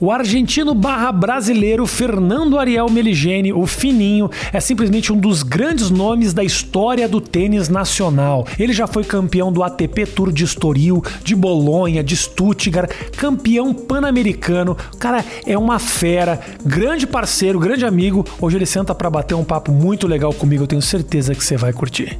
[0.00, 6.32] O argentino barra brasileiro Fernando Ariel Meligeni, o Fininho, é simplesmente um dos grandes nomes
[6.32, 8.46] da história do tênis nacional.
[8.58, 14.76] Ele já foi campeão do ATP Tour de Estoril, de Bolonha, de Stuttgart, campeão pan-americano.
[14.94, 18.24] O cara é uma fera, grande parceiro, grande amigo.
[18.40, 21.56] Hoje ele senta para bater um papo muito legal comigo, eu tenho certeza que você
[21.56, 22.16] vai curtir.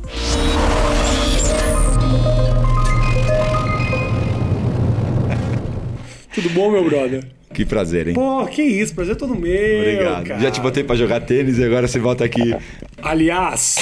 [6.35, 7.38] Tudo bom, meu brother?
[7.59, 8.15] Que prazer, hein?
[8.15, 9.81] Pô, que isso, prazer todo meu.
[9.81, 10.25] Obrigado.
[10.25, 10.39] cara.
[10.39, 12.55] Já te botei pra jogar tênis e agora você volta aqui.
[13.03, 13.75] Aliás,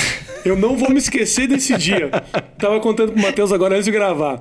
[0.46, 2.08] eu não vou me esquecer desse dia.
[2.58, 4.40] Tava contando pro Matheus agora antes de gravar.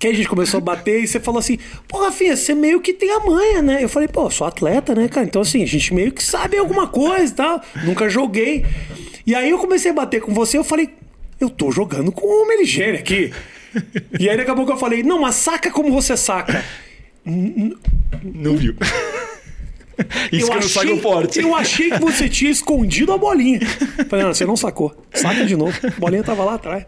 [0.00, 2.92] Que a gente começou a bater e você falou assim: Pô, Rafinha, você meio que
[2.92, 3.84] tem a manha, né?
[3.84, 5.24] Eu falei: Pô, sou atleta, né, cara?
[5.24, 7.62] Então, assim, a gente meio que sabe alguma coisa e tal.
[7.84, 8.66] Nunca joguei.
[9.24, 10.58] E aí eu comecei a bater com você.
[10.58, 10.90] Eu falei:
[11.40, 13.32] Eu tô jogando com o Meligene aqui.
[14.18, 16.64] E aí daqui a pouco eu falei: Não, mas saca como você saca.
[18.22, 18.74] Não viu.
[20.32, 21.40] Isso que eu não saco forte.
[21.40, 23.60] Eu achei que você tinha escondido a bolinha.
[24.08, 24.96] Falei, não, você não sacou.
[25.12, 25.76] Saca de novo.
[25.82, 26.86] A bolinha tava lá atrás.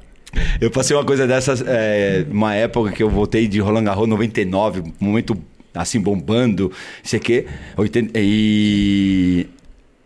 [0.61, 4.83] Eu passei uma coisa dessas, é, uma época que eu voltei de Roland Garros 99,
[4.99, 5.37] momento
[5.75, 9.47] assim bombando, sei que, 80, e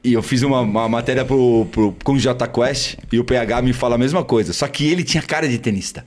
[0.06, 3.60] e eu fiz uma, uma matéria pro, pro, com o J Quest e o PH
[3.60, 6.06] me fala a mesma coisa, só que ele tinha cara de tenista.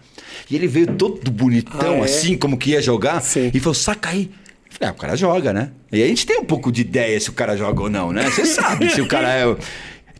[0.49, 2.03] E ele veio todo bonitão, Ah, é?
[2.03, 3.51] assim, como que ia jogar, Sim.
[3.53, 4.29] e falou: saca aí.
[4.69, 5.71] Eu falei, ah, o cara joga, né?
[5.91, 8.29] E a gente tem um pouco de ideia se o cara joga ou não, né?
[8.29, 9.55] Você sabe se o cara é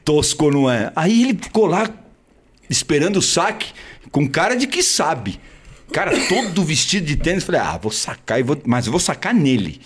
[0.03, 0.91] tosco ou não é.
[0.95, 1.87] Aí ele ficou lá
[2.69, 3.67] esperando o saque,
[4.11, 5.39] com cara de que sabe.
[5.93, 8.59] Cara, todo vestido de tênis, falei, ah, vou sacar, e vou...
[8.65, 9.79] mas eu vou sacar nele.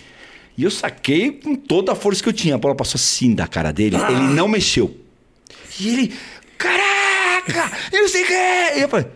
[0.56, 2.54] E eu saquei com toda a força que eu tinha.
[2.54, 4.96] A bola passou assim da cara dele, ele não mexeu.
[5.80, 6.14] E ele,
[6.56, 8.32] caraca, eu não sei o que.
[8.32, 9.06] E eu falei,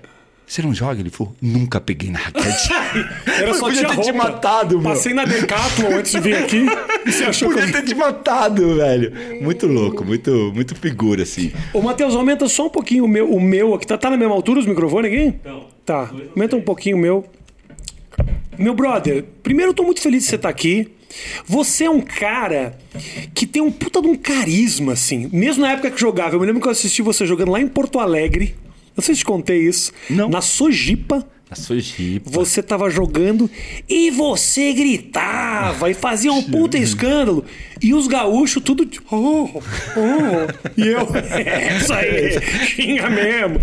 [0.49, 0.99] você não joga?
[1.01, 2.71] Ele falou, nunca peguei na raquete.
[3.39, 4.13] Era só podia ter te roupa.
[4.15, 4.91] matado, meu.
[4.91, 6.67] Passei na Decathlon antes de vir aqui
[7.05, 9.13] e você achou que Podia ter te matado, velho.
[9.43, 11.53] Muito louco, muito, muito figura, assim.
[11.75, 13.87] Ô, Matheus, aumenta só um pouquinho o meu, o meu aqui.
[13.87, 15.35] Tá, tá na mesma altura os microfones aqui?
[15.45, 15.67] Não.
[15.85, 17.27] Tá, aumenta um pouquinho o meu.
[18.57, 20.89] Meu brother, primeiro eu tô muito feliz de você estar aqui.
[21.47, 22.79] Você é um cara
[23.35, 25.29] que tem um puta de um carisma, assim.
[25.33, 27.69] Mesmo na época que jogava, eu me lembro que eu assisti você jogando lá em
[27.69, 28.55] Porto Alegre.
[28.99, 29.93] Não sei se te contei isso.
[30.11, 30.29] Não.
[30.29, 31.25] Na Sojipa.
[31.49, 32.29] A sua jipa.
[32.31, 33.49] Você tava jogando
[33.89, 37.43] e você gritava e fazia um puta escândalo.
[37.81, 38.85] E os gaúchos tudo.
[38.85, 40.71] de, Oh, oh.
[40.77, 41.09] E eu.
[41.15, 43.61] É isso aí, xinga mesmo.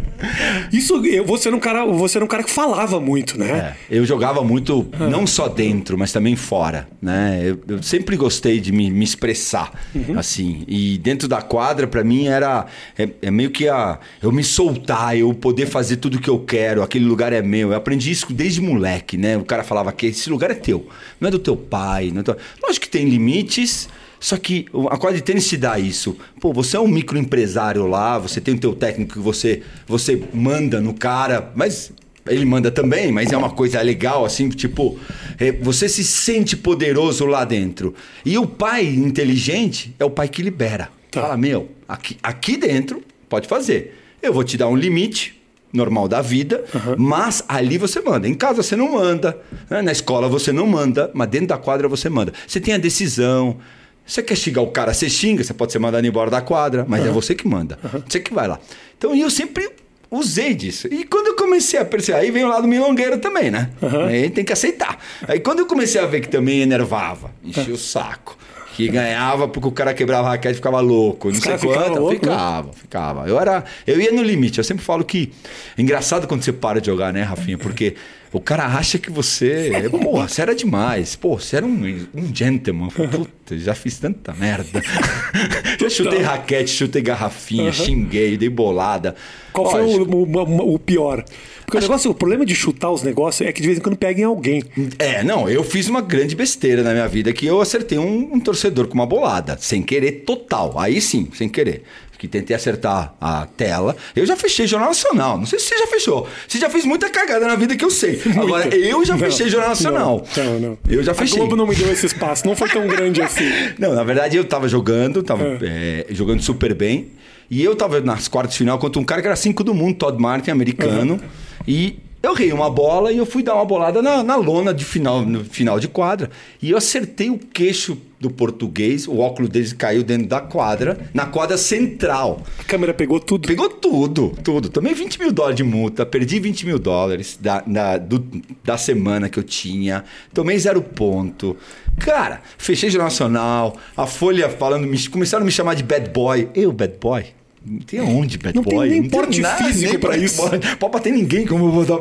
[0.71, 3.75] Isso, eu, você, era um cara, você era um cara que falava muito, né?
[3.89, 7.41] É, eu jogava muito, não só dentro, mas também fora, né?
[7.43, 9.71] Eu, eu sempre gostei de me, me expressar,
[10.17, 10.63] assim.
[10.67, 12.65] E dentro da quadra, pra mim, era...
[12.97, 13.99] É, é meio que a...
[14.21, 17.71] Eu me soltar, eu poder fazer tudo que eu quero, aquele lugar é meu.
[17.71, 19.37] Eu aprendi isso desde moleque, né?
[19.37, 20.87] O cara falava que esse lugar é teu,
[21.19, 22.11] não é do teu pai.
[22.11, 22.35] Não é do...
[22.61, 23.87] Lógico que tem limites...
[24.25, 26.17] Só que a quadra de tênis te dá isso.
[26.41, 30.81] Pô, você é um microempresário lá, você tem o teu técnico que você, você manda
[30.81, 31.91] no cara, mas
[32.27, 34.97] ele manda também, mas é uma coisa legal, assim, tipo,
[35.37, 37.93] é, você se sente poderoso lá dentro.
[38.25, 40.89] E o pai inteligente é o pai que libera.
[41.11, 41.21] Tá.
[41.21, 43.95] Fala, meu, aqui, aqui dentro pode fazer.
[44.23, 45.39] Eu vou te dar um limite
[45.71, 46.65] normal da vida,
[46.97, 48.27] mas ali você manda.
[48.27, 49.83] Em casa você não manda, né?
[49.83, 52.33] na escola você não manda, mas dentro da quadra você manda.
[52.47, 53.59] Você tem a decisão.
[54.05, 57.05] Você quer xingar o cara, você xinga, você pode ser mandado embora da quadra, mas
[57.05, 57.79] é você que manda.
[58.07, 58.59] Você que vai lá.
[58.97, 59.67] Então eu sempre
[60.11, 60.87] usei disso.
[60.91, 63.71] E quando eu comecei a perceber, aí vem o lado milongueiro também, né?
[64.07, 64.99] Aí tem que aceitar.
[65.27, 68.37] Aí quando eu comecei a ver que também enervava, enchia o saco.
[68.75, 71.31] Que ganhava porque o cara quebrava a raquete e ficava louco.
[71.31, 72.01] Não sei quanto.
[72.07, 72.09] né?
[72.11, 73.25] ficava, ficava.
[73.27, 73.63] Eu era.
[73.87, 74.57] Eu ia no limite.
[74.57, 75.31] Eu sempre falo que.
[75.77, 77.57] É engraçado quando você para de jogar, né, Rafinha?
[77.57, 77.95] Porque
[78.33, 79.71] o cara acha que você.
[79.73, 81.15] é, Porra, você era demais.
[81.15, 82.89] Pô, você era um, um gentleman.
[82.89, 84.81] Puta, já fiz tanta merda.
[85.79, 89.15] já chutei raquete, chutei garrafinha, xinguei, dei bolada.
[89.53, 91.23] Qual foi o, o- o pior?
[91.65, 93.97] Porque o negócio, o problema de chutar os negócios é que de vez em quando
[93.97, 94.61] pega em alguém.
[94.99, 98.39] É, não, eu fiz uma grande besteira na minha vida que eu acertei um, um
[98.39, 100.77] torcedor com uma bolada, sem querer total.
[100.77, 101.83] Aí sim, sem querer.
[102.17, 103.95] Que tentei acertar a tela.
[104.15, 105.37] Eu já fechei Jornal Nacional.
[105.37, 106.27] Não sei se você já fechou.
[106.47, 108.21] Você já fez muita cagada na vida que eu sei.
[108.37, 110.25] Agora, eu já Não, fechei Jornal Nacional.
[110.37, 110.77] Não, não.
[110.87, 111.37] Eu já A fechei.
[111.37, 113.49] Globo não me deu esse espaço, não foi tão grande assim.
[113.77, 117.11] Não, na verdade eu tava jogando, tava é, jogando super bem.
[117.49, 119.97] E eu tava nas quartas de final contra um cara que era cinco do mundo,
[119.97, 121.19] Todd Martin, americano.
[121.67, 124.83] E eu rei uma bola e eu fui dar uma bolada na, na lona de
[124.83, 126.29] final, no final de quadra.
[126.61, 131.25] E eu acertei o queixo do português, o óculos dele caiu dentro da quadra, na
[131.25, 132.41] quadra central.
[132.59, 133.47] A câmera pegou tudo.
[133.47, 134.69] Pegou tudo, tudo.
[134.69, 138.25] Tomei 20 mil dólares de multa, perdi 20 mil dólares da, da, do-
[138.63, 141.55] da semana que eu tinha, tomei zero ponto.
[141.99, 146.49] Cara, fechei Jornal Nacional, a Folha falando, me, começaram a me chamar de bad boy.
[146.55, 147.25] Eu, bad boy?
[147.65, 148.89] Não tem onde, bad Não tem boy?
[148.89, 150.37] nem porte físico nem pra bad isso.
[150.47, 150.59] boy.
[150.79, 151.99] Pode bater ninguém, como eu vou dar.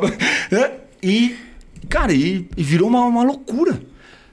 [0.51, 0.71] né?
[1.01, 1.35] E,
[1.89, 3.81] cara, e, e virou uma, uma loucura.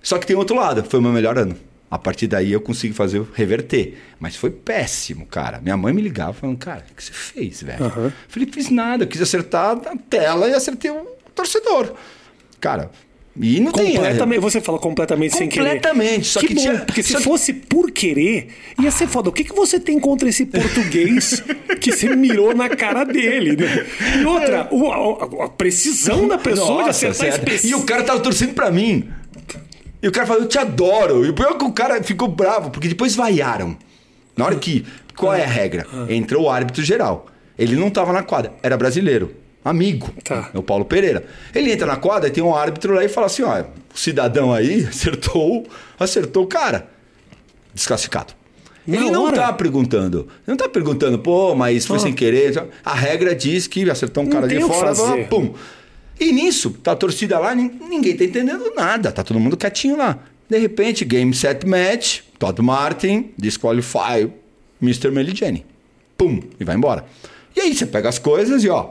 [0.03, 1.57] Só que tem outro lado, foi o meu melhor ano.
[1.91, 3.99] A partir daí eu consegui fazer reverter.
[4.19, 5.61] Mas foi péssimo, cara.
[5.61, 7.85] Minha mãe me ligava falando, cara, o que você fez, velho?
[7.85, 8.13] Aham.
[8.29, 11.93] Falei, fiz nada, eu quis acertar a tela e acertei o torcedor.
[12.61, 12.91] Cara,
[13.41, 13.95] e não tem.
[13.95, 15.65] Completamente, você fala completamente sem querer.
[15.77, 18.49] Completamente, só que, que bom, tinha- porque se que- fosse por querer,
[18.81, 19.31] ia ser foda.
[19.31, 21.43] O que, que você tem contra esse português
[21.81, 23.57] que você mirou na cara dele?
[23.57, 23.87] Né?
[24.21, 24.91] E outra, o-
[25.43, 27.35] a, a precisão da pessoa de Nossa, acertar sério.
[27.39, 27.81] específico.
[27.81, 29.09] E o cara tava torcendo pra mim.
[30.03, 31.25] E o cara falou, eu te adoro.
[31.25, 33.77] E o pior é que o cara ficou bravo, porque depois vaiaram.
[34.37, 34.85] Na hora que.
[35.17, 35.87] Qual é a regra?
[36.09, 37.27] Entra o árbitro geral.
[37.59, 39.37] Ele não tava na quadra, era brasileiro.
[39.65, 40.11] Amigo.
[40.25, 40.51] Tá.
[40.53, 41.25] É o Paulo Pereira.
[41.55, 44.53] Ele entra na quadra e tem um árbitro lá e fala assim: ó, o cidadão
[44.53, 45.67] aí acertou,
[45.99, 46.89] acertou o cara.
[47.75, 48.35] Desclassificado.
[48.87, 49.37] Na Ele não hora?
[49.37, 50.21] tá perguntando.
[50.29, 52.01] Ele não tá perguntando, pô, mas foi Ah.
[52.01, 52.65] sem querer.
[52.85, 54.93] A regra diz que acertou um Não cara de fora,
[55.31, 55.55] pum.
[56.19, 59.11] E nisso, tá a torcida lá, nin- ninguém tá entendendo nada.
[59.13, 60.19] Tá todo mundo quietinho lá.
[60.49, 64.29] De repente, game set match, Todd Martin, disqualify
[64.81, 65.11] Mr.
[65.11, 65.65] Meligeni.
[66.19, 67.05] Pum, e vai embora.
[67.57, 68.91] E aí você pega as coisas e ó,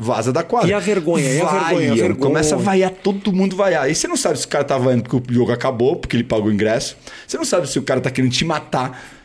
[0.00, 0.70] vaza da quadra.
[0.70, 2.14] E a vergonha, e a vergonha, a vergonha.
[2.14, 3.84] Começa a vaiar, todo mundo vaiar.
[3.84, 6.24] Aí você não sabe se o cara tá vaiando porque o jogo acabou, porque ele
[6.24, 6.96] pagou o ingresso.
[7.26, 9.00] Você não sabe se o cara tá querendo te matar.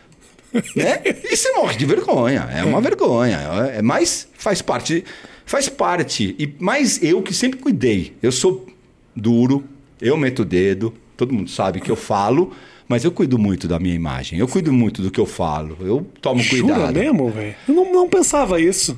[0.73, 1.01] Né?
[1.03, 2.47] E você morre de vergonha.
[2.49, 3.39] É uma vergonha.
[3.73, 5.03] É, mas faz parte.
[5.45, 6.33] Faz parte.
[6.39, 8.13] E mais eu que sempre cuidei.
[8.23, 8.65] Eu sou
[9.13, 9.65] duro,
[10.01, 12.53] eu meto o dedo, todo mundo sabe que eu falo,
[12.87, 14.39] mas eu cuido muito da minha imagem.
[14.39, 15.75] Eu cuido muito do que eu falo.
[15.81, 16.99] Eu tomo Jura cuidado.
[16.99, 17.55] mesmo, velho?
[17.67, 18.97] Eu não, não pensava isso.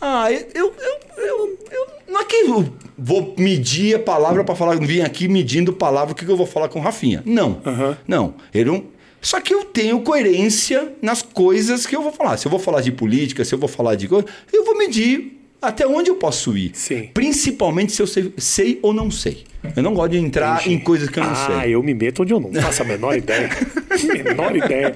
[0.00, 0.72] Ah, eu, eu,
[1.16, 5.72] eu, eu- Não é que eu vou medir a palavra para falar, vim aqui medindo
[5.72, 7.22] palavra, o que que eu vou falar com o Rafinha.
[7.26, 7.60] Não.
[7.64, 7.96] Aham.
[8.06, 8.34] Não.
[8.54, 8.84] Ele não.
[9.20, 12.36] Só que eu tenho coerência nas coisas que eu vou falar.
[12.36, 15.40] Se eu vou falar de política, se eu vou falar de coisa, eu vou medir
[15.68, 16.70] até onde eu posso ir.
[16.74, 17.10] Sim.
[17.12, 19.44] Principalmente se eu sei, sei ou não sei.
[19.74, 21.74] Eu não gosto de entrar em coisas que eu não ah, sei.
[21.74, 23.50] eu me meto onde eu não faço a menor ideia.
[24.24, 24.94] menor ideia.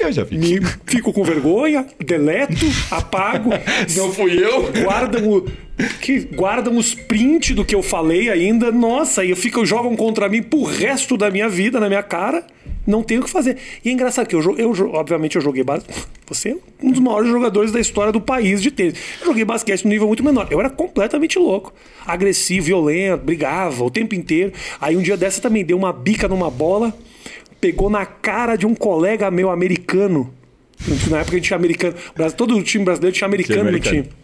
[0.00, 0.38] Eu já fiz.
[0.38, 2.54] Me, fico com vergonha, deleto,
[2.90, 3.50] apago.
[3.96, 4.72] Não fui eu?
[4.82, 5.46] Guardam, o,
[6.00, 8.72] que, guardam os prints do que eu falei ainda.
[8.72, 12.46] Nossa, e eu fico, jogam contra mim pro resto da minha vida, na minha cara.
[12.86, 13.56] Não tenho o que fazer.
[13.84, 16.06] E é engraçado que eu, eu obviamente, eu joguei basquete.
[16.26, 18.94] Você é um dos maiores jogadores da história do país de tênis.
[19.20, 20.48] Eu joguei basquete no nível muito menor.
[20.50, 21.72] Eu era completamente louco.
[22.06, 24.52] Agressivo, violento, brigava o tempo inteiro.
[24.80, 26.92] Aí um dia dessa também deu uma bica numa bola,
[27.60, 30.32] pegou na cara de um colega meu americano.
[31.08, 31.94] Na época a gente tinha americano.
[32.36, 33.96] Todo o time brasileiro tinha americano, americano.
[33.98, 34.22] no time.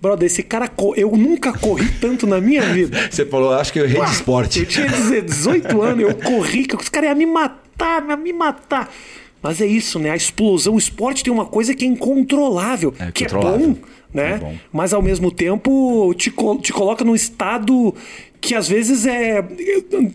[0.00, 0.70] Brother, esse cara.
[0.96, 3.08] Eu nunca corri tanto na minha vida.
[3.10, 4.60] Você falou, acho que eu errei de esporte.
[4.60, 4.86] Eu tinha
[5.22, 8.90] 18 anos, eu corri, que os caras iam me matar, iam me matar.
[9.42, 10.10] Mas é isso, né?
[10.10, 13.76] A explosão, o esporte tem uma coisa que é incontrolável, É que é bom,
[14.12, 14.32] né?
[14.32, 14.54] É bom.
[14.72, 17.94] Mas ao mesmo tempo te, co- te coloca num estado
[18.40, 19.44] que às vezes é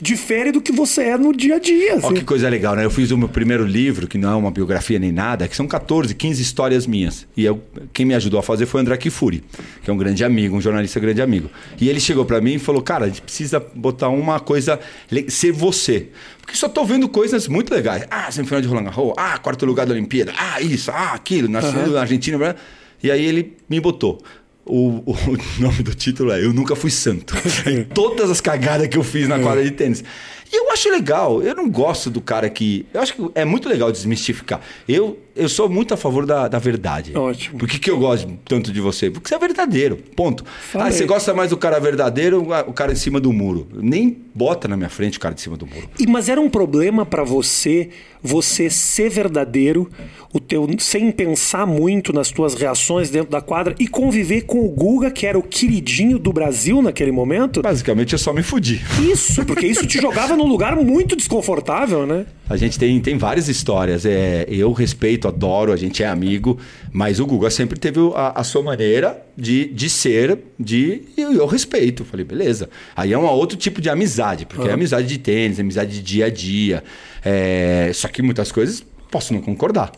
[0.02, 1.94] difere do que você é no dia a dia.
[1.94, 2.14] Olha assim.
[2.16, 2.86] que coisa legal, né?
[2.86, 5.68] Eu fiz o meu primeiro livro, que não é uma biografia nem nada, que são
[5.68, 7.28] 14, 15 histórias minhas.
[7.36, 7.62] E eu,
[7.92, 9.44] quem me ajudou a fazer foi o André Kifuri,
[9.84, 11.50] que é um grande amigo, um jornalista grande amigo.
[11.80, 14.80] E ele chegou pra mim e falou: Cara, a gente precisa botar uma coisa,
[15.28, 16.10] ser você.
[16.42, 18.06] Porque só tô vendo coisas muito legais.
[18.10, 21.88] Ah, semifinal de Roland Garros, ah, quarto lugar da Olimpíada, ah, isso, ah, aquilo, nasceu
[21.88, 22.56] na Argentina.
[23.02, 24.22] E aí ele me botou.
[24.66, 25.18] O, o
[25.60, 27.36] nome do título é Eu Nunca Fui Santo.
[27.68, 30.04] em todas as cagadas que eu fiz na quadra de tênis.
[30.52, 32.86] E eu acho legal, eu não gosto do cara que.
[32.94, 34.62] Eu acho que é muito legal desmistificar.
[34.88, 37.16] Eu, eu sou muito a favor da, da verdade.
[37.16, 37.58] Ótimo.
[37.58, 39.10] Por que, que eu gosto tanto de você?
[39.10, 39.98] Porque você é verdadeiro.
[40.16, 40.44] Ponto.
[40.46, 40.88] Falei.
[40.88, 43.68] Ah, você gosta mais do cara verdadeiro ou o cara em cima do muro?
[43.74, 45.90] Nem bota na minha frente o cara em cima do muro.
[46.00, 47.90] E, mas era um problema pra você,
[48.22, 49.90] você ser verdadeiro,
[50.34, 54.70] o teu sem pensar muito nas tuas reações dentro da quadra e conviver com o
[54.70, 57.62] Guga, que era o queridinho do Brasil naquele momento.
[57.62, 58.82] Basicamente eu só me fudi.
[59.00, 62.26] Isso, porque isso te jogava num lugar muito desconfortável, né?
[62.50, 64.06] A gente tem, tem várias histórias.
[64.06, 66.58] É, eu respeito, adoro, a gente é amigo,
[66.92, 71.34] mas o Guga sempre teve a, a sua maneira de, de ser, de e eu,
[71.34, 72.06] eu respeito.
[72.06, 72.70] Falei, beleza.
[72.96, 76.26] Aí é um outro tipo de amizade, porque é amizade de tênis, amizade de dia
[76.26, 76.84] a dia.
[77.24, 79.92] É, só que muitas coisas posso não concordar.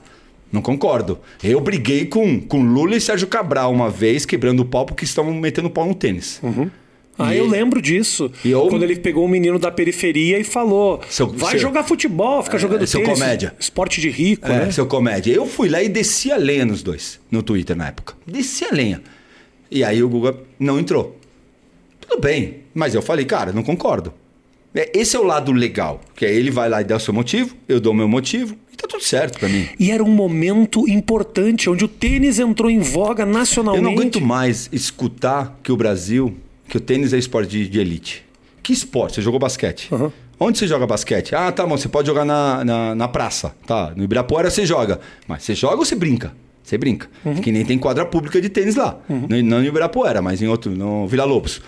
[0.51, 1.19] Não concordo.
[1.43, 5.33] Eu briguei com, com Lula e Sérgio Cabral uma vez, quebrando o pau porque estavam
[5.33, 6.39] metendo pau no tênis.
[7.17, 8.29] Ah, E eu lembro disso.
[8.43, 11.83] E eu- Quando ele pegou um menino da periferia e falou: Seu- vai seu- jogar
[11.83, 13.17] futebol, fica jogando seu tênis.
[13.19, 13.55] comédia.
[13.59, 14.71] Esporte de rico, É, né?
[14.71, 15.31] seu comédia.
[15.33, 18.15] Eu fui lá e desci a lenha nos dois, no Twitter na época.
[18.27, 19.01] Desci a lenha.
[19.71, 21.17] E aí o Guga não entrou.
[22.01, 24.13] Tudo bem, mas eu falei, cara, não concordo.
[24.73, 27.13] É, Esse é o lado legal, que aí ele vai lá e dá o seu
[27.13, 29.67] motivo, eu dou o meu motivo, e tá tudo certo pra mim.
[29.79, 33.83] E era um momento importante, onde o tênis entrou em voga Eu nacionalmente.
[33.83, 36.35] não aguento mais escutar que o Brasil,
[36.67, 38.23] que o tênis é esporte de, de elite.
[38.63, 39.15] Que esporte?
[39.15, 39.89] Você jogou basquete.
[39.93, 40.11] Aham.
[40.39, 41.33] Onde você joga basquete?
[41.33, 43.55] Ah, tá bom, você pode jogar na, na, na praça.
[43.65, 44.99] Tá, no Ibirapuera você joga.
[45.27, 46.33] Mas você joga ou você brinca?
[46.61, 47.07] Você brinca.
[47.41, 48.99] Que nem tem quadra pública de tênis lá.
[49.07, 51.61] No- Não no Ibirapuera, mas em outro, no Vila Lobos.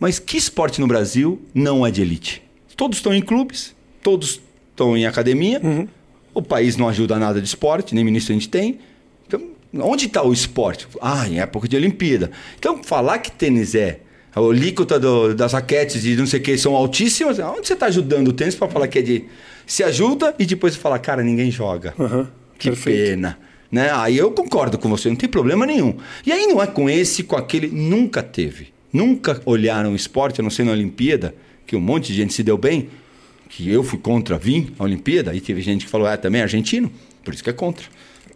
[0.00, 2.42] Mas que esporte no Brasil não é de elite?
[2.76, 5.60] Todos estão em clubes, todos estão em academia.
[6.32, 8.78] O país não ajuda nada de esporte, nem ministro a gente tem.
[9.74, 10.86] Onde está o esporte?
[11.00, 12.30] Ah, em época de Olimpíada.
[12.58, 14.00] Então, falar que tênis é
[14.34, 17.86] a alíquota do- das raquetes e não sei o que são altíssimas, onde você está
[17.86, 19.24] ajudando o tênis para falar que é de.
[19.66, 21.92] Se ajuda e depois você fala, cara, ninguém joga.
[21.98, 23.10] Aham, Que perfeito.
[23.10, 23.38] pena.
[23.70, 23.90] Né?
[23.92, 25.96] Aí eu concordo com você, não tem problema nenhum.
[26.24, 28.68] E aí não é com esse, com aquele, nunca teve.
[28.92, 31.34] Nunca olharam o esporte, a não ser na Olimpíada,
[31.66, 32.88] que um monte de gente se deu bem,
[33.48, 36.44] que eu fui contra, vim à Olimpíada, e teve gente que falou, é, também é
[36.44, 36.90] argentino,
[37.24, 37.84] por isso que é contra.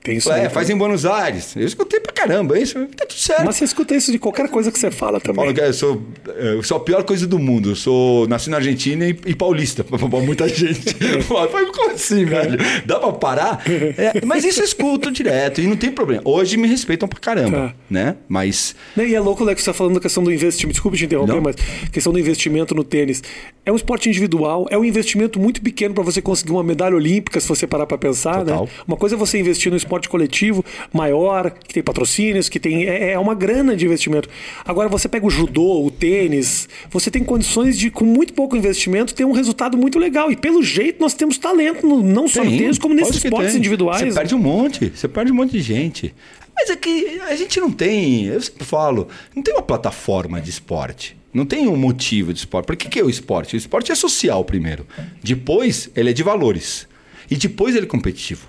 [0.03, 1.55] Tem isso é, aí faz em Buenos Aires.
[1.55, 3.45] Eu escutei pra caramba, isso tá tudo certo.
[3.45, 5.45] Mas você escuta isso de qualquer coisa que você fala também.
[5.45, 6.03] Falo que eu sou,
[6.39, 7.71] eu sou a pior coisa do mundo.
[7.73, 9.85] Eu sou nasci na Argentina e, e paulista.
[9.85, 10.97] Pra muita gente.
[11.29, 12.59] "Mas Como assim, velho?
[12.87, 13.63] Dá pra parar?
[13.69, 16.23] É, mas isso eu escuto direto e não tem problema.
[16.25, 17.75] Hoje me respeitam pra caramba, Tá.
[17.91, 18.17] né?
[18.29, 20.73] Mas Né, E é louco, né, que você está falando da questão do investimento.
[20.73, 21.43] Desculpa te interromper, Não.
[21.43, 21.57] mas
[21.93, 23.23] questão do investimento no tênis.
[23.71, 27.39] É um esporte individual, é um investimento muito pequeno para você conseguir uma medalha olímpica,
[27.39, 28.65] se você parar para pensar, Total.
[28.65, 28.71] né?
[28.85, 32.85] Uma coisa é você investir no esporte coletivo maior, que tem patrocínios, que tem.
[32.89, 34.29] É, é uma grana de investimento.
[34.65, 39.15] Agora você pega o judô, o tênis, você tem condições de, com muito pouco investimento,
[39.15, 40.33] ter um resultado muito legal.
[40.33, 43.61] E pelo jeito nós temos talento, no- não só no tênis, como nesses esportes tem.
[43.61, 44.01] individuais.
[44.01, 44.91] Você perde um monte.
[44.93, 46.13] Você perde um monte de gente.
[46.57, 50.51] Mas é que a gente não tem, eu sempre falo, não tem uma plataforma de
[50.51, 51.17] esporte.
[51.33, 52.67] Não tem um motivo de esporte.
[52.67, 53.55] Por que, que é o esporte?
[53.55, 54.87] O esporte é social primeiro.
[55.23, 56.89] Depois, ele é de valores.
[57.31, 58.49] E depois ele é competitivo.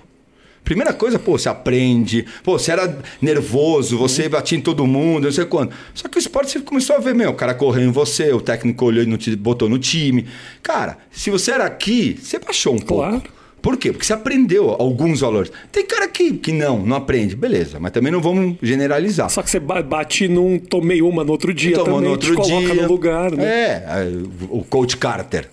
[0.64, 2.24] Primeira coisa, pô, você aprende.
[2.44, 5.72] Pô, você era nervoso, você batia em todo mundo, não sei quando.
[5.94, 8.40] Só que o esporte você começou a ver, meu, o cara correu em você, o
[8.40, 10.26] técnico olhou e não te botou no time.
[10.62, 13.20] Cara, se você era aqui, você baixou um Claro.
[13.20, 13.41] pouco.
[13.62, 13.92] Por quê?
[13.92, 15.52] Porque você aprendeu alguns valores.
[15.70, 17.36] Tem cara que, que não, não aprende.
[17.36, 19.30] Beleza, mas também não vamos generalizar.
[19.30, 22.30] Só que você ba- bate num, tomei uma no outro dia Tomou também, no outro
[22.30, 22.82] te coloca dia.
[22.82, 23.44] no lugar, né?
[23.44, 24.08] É,
[24.50, 25.48] o Coach Carter,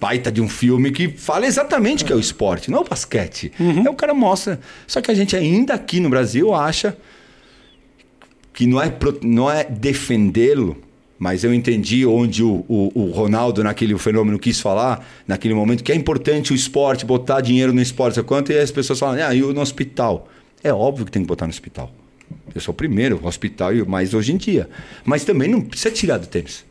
[0.00, 2.84] baita de um filme que fala exatamente o que é o esporte, não é o
[2.84, 3.52] basquete.
[3.60, 3.86] Uhum.
[3.86, 4.58] É o cara mostra.
[4.86, 6.96] Só que a gente ainda aqui no Brasil acha
[8.52, 8.92] que não é,
[9.22, 10.76] não é defendê-lo,
[11.22, 15.92] mas eu entendi onde o, o, o Ronaldo, naquele fenômeno, quis falar, naquele momento, que
[15.92, 18.50] é importante o esporte, botar dinheiro no esporte, sabe quanto?
[18.50, 20.28] E as pessoas falam, ah, e no hospital?
[20.64, 21.94] É óbvio que tem que botar no hospital.
[22.52, 24.68] Eu sou o primeiro, o hospital, e mais hoje em dia.
[25.04, 26.64] Mas também não precisa tirar do tênis.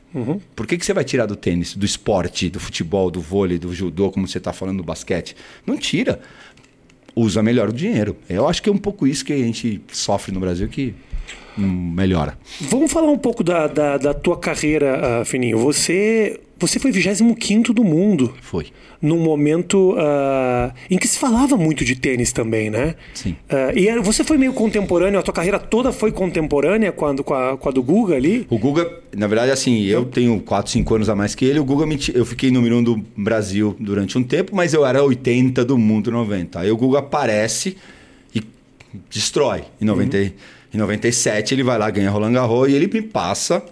[0.53, 3.73] Por que, que você vai tirar do tênis, do esporte, do futebol, do vôlei, do
[3.73, 5.33] judô, como você está falando do basquete?
[5.65, 6.19] Não tira.
[7.15, 8.17] Usa melhor o dinheiro.
[8.27, 10.93] Eu acho que é um pouco isso que a gente sofre no Brasil que
[11.57, 12.37] melhora.
[12.61, 15.57] Vamos falar um pouco da, da, da tua carreira, ah, Fininho.
[15.59, 18.33] Você, você foi 25 do mundo.
[18.41, 18.67] Foi.
[19.01, 22.95] Num momento ah, em que se falava muito de tênis também, né?
[23.15, 23.35] Sim.
[23.49, 27.23] Ah, e você foi meio contemporâneo, a tua carreira toda foi contemporânea com a, do-
[27.23, 28.45] com a, com a do Guga ali?
[28.49, 31.59] O Guga, na verdade, assim, eu tenho 4, 5 anos a mais que ele.
[31.59, 35.65] O Guga, eu fiquei número 1 do Brasil durante um tempo, mas eu era 80
[35.65, 36.59] do mundo 90.
[36.59, 37.75] Aí o Guga aparece
[38.35, 38.41] e
[39.09, 39.63] destrói.
[39.81, 40.33] Em, 90, e-
[40.73, 43.63] em 97 ele vai lá, ganha Roland Garros e ele me passa.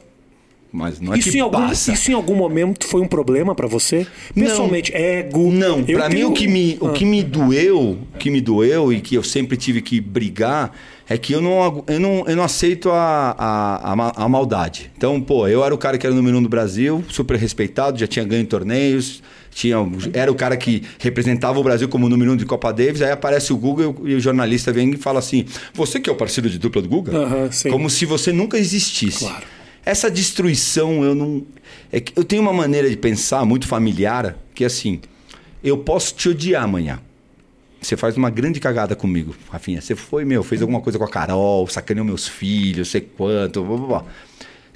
[0.71, 1.91] Mas não é Isso que em, algum, passa.
[1.91, 4.05] isso em algum momento foi um problema pra você?
[4.35, 5.51] Pessoalmente, ego.
[5.51, 6.91] Não, pra mim tenho- o que, me, o Ah.
[6.93, 10.71] que me doeu, o que me doeu e que eu sempre tive que brigar
[11.09, 14.91] é que eu não, eu não, eu não aceito a, a, a maldade.
[14.95, 17.97] Então, pô, eu era o cara que era o número um do Brasil, super respeitado,
[17.97, 19.77] já tinha ganho torneios, tinha,
[20.13, 23.51] era o cara que representava o Brasil como número um de Copa Davis, aí aparece
[23.51, 26.57] o Google e o jornalista vem e fala assim, você que é o parceiro de
[26.57, 27.51] dupla do Guga?
[27.51, 27.69] Sim.
[27.69, 29.19] Como se você nunca existisse.
[29.19, 29.45] Claro.
[29.85, 31.43] Essa destruição eu não.
[31.91, 34.99] É que eu tenho uma maneira de pensar muito familiar que é assim:
[35.63, 36.99] eu posso te odiar amanhã.
[37.81, 39.79] Você faz uma grande cagada comigo, Rafinha.
[39.79, 43.77] Você foi, meu, fez alguma coisa com a Carol, sacaneou meus filhos, sei quanto, blá,
[43.77, 44.05] blá, blá.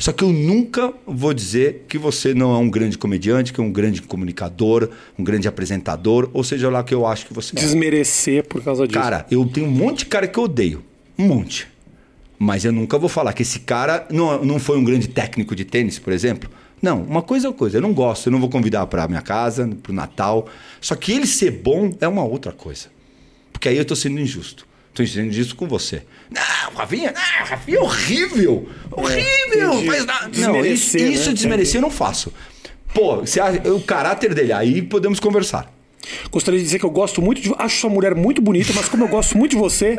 [0.04, 3.64] Só que eu nunca vou dizer que você não é um grande comediante, que é
[3.64, 7.62] um grande comunicador, um grande apresentador, ou seja lá que eu acho que você é.
[7.62, 9.00] Desmerecer por causa disso.
[9.00, 10.84] Cara, eu tenho um monte de cara que eu odeio.
[11.18, 11.70] Um monte.
[12.38, 15.64] Mas eu nunca vou falar que esse cara não, não foi um grande técnico de
[15.64, 16.50] tênis, por exemplo.
[16.82, 17.78] Não, uma coisa é uma coisa.
[17.78, 20.50] Eu não gosto, eu não vou convidar para minha casa, para o Natal.
[20.82, 22.88] Só que ele ser bom é uma outra coisa.
[23.54, 24.68] Porque aí eu estou sendo injusto.
[24.94, 26.04] Estou sendo injusto com você.
[26.30, 28.70] Não, Rafinha, não, Rafinha é horrível.
[28.92, 29.74] Horrível.
[29.74, 29.88] entendi.
[29.88, 30.30] faz nada.
[30.38, 31.04] Não, isso, né?
[31.04, 32.32] isso desmerecer eu não faço.
[32.94, 35.74] Pô, acha- o caráter dele, aí podemos conversar.
[36.30, 37.52] Gostaria de dizer que eu gosto muito de.
[37.58, 39.96] Acho sua mulher muito bonita, mas como eu gosto muito de você,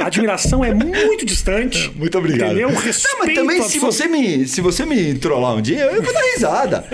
[0.00, 1.90] a admiração é muito distante.
[1.96, 2.50] Muito obrigado.
[2.50, 2.70] Entendeu?
[2.70, 6.12] Não, Respeito mas também se você, me, se você me trollar um dia, eu vou
[6.12, 6.84] dar risada.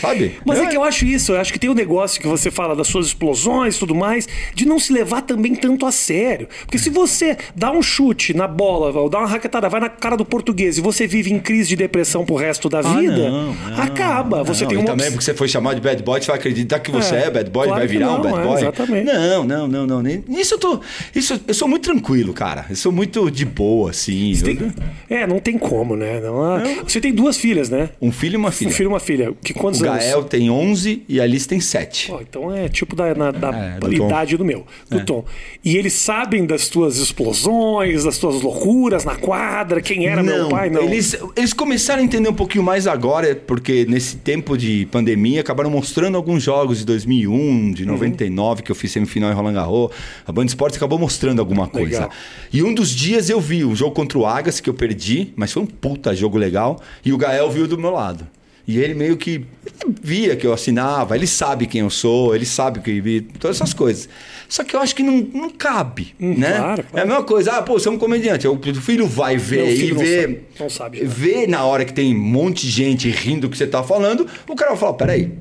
[0.00, 0.36] Sabe?
[0.44, 2.50] Mas eu, é que eu acho isso, eu acho que tem um negócio que você
[2.50, 6.48] fala das suas explosões e tudo mais, de não se levar também tanto a sério.
[6.64, 10.16] Porque se você dá um chute na bola, ou dá uma raquetada, vai na cara
[10.16, 13.82] do português e você vive em crise de depressão pro resto da vida, não, não,
[13.82, 14.42] acaba.
[14.44, 16.78] Você não, tem uma também porque você foi chamado de bad boy, você vai acreditar
[16.80, 18.56] que você é, É, bad boy, claro vai virar um bad é, boy.
[18.60, 19.04] exatamente.
[19.04, 20.02] Não, não, não, não.
[20.28, 20.80] Isso eu tô.
[21.14, 22.66] Isso, eu sou muito tranquilo, cara.
[22.70, 24.32] Eu sou muito de boa, assim.
[24.34, 24.72] Eu- tem-
[25.10, 26.20] É, não tem como, né?
[26.20, 27.90] Não há- Você tem duas filhas, né?
[28.00, 28.70] Um filho e uma Um filha.
[28.70, 29.32] filho e uma filha.
[29.42, 30.04] Que quantos o anos?
[30.04, 32.08] Gael tem 11 e a Alice tem 7.
[32.10, 34.06] Pô, então é tipo da, na- da É, do Tom.
[34.06, 35.24] idade do meu, do Tom.
[35.64, 40.68] E eles sabem das tuas explosões, das tuas loucuras na quadra, quem era meu pai,
[40.70, 40.82] não.
[40.82, 45.70] Eles, eles começaram a entender um pouquinho mais agora, porque nesse tempo de pandemia acabaram
[45.70, 49.90] mostrando alguns jogos de 2001, de 99, que eu fiz semifinal em Roland Garros.
[50.26, 51.92] A Band Esportes acabou mostrando alguma coisa.
[52.02, 52.10] Legal.
[52.52, 55.52] E um dos dias eu vi o jogo contra o Agassi, que eu perdi, mas
[55.52, 58.26] foi um puta jogo legal, e o Gael viu do meu lado.
[58.66, 62.46] E ele meio que ele via que eu assinava, ele sabe quem eu sou, ele
[62.46, 64.08] sabe que vi, todas essas coisas.
[64.48, 66.28] Só que eu acho que não, não cabe, né?
[66.28, 67.08] Hum, claro, É a claro.
[67.08, 69.94] mesma coisa, ah, pô, você é um comediante, o filho vai ver Meu e filho
[69.96, 73.42] não ver sabe, não sabe vê na hora que tem um monte de gente rindo
[73.42, 75.32] do que você tá falando, o cara vai falar: peraí,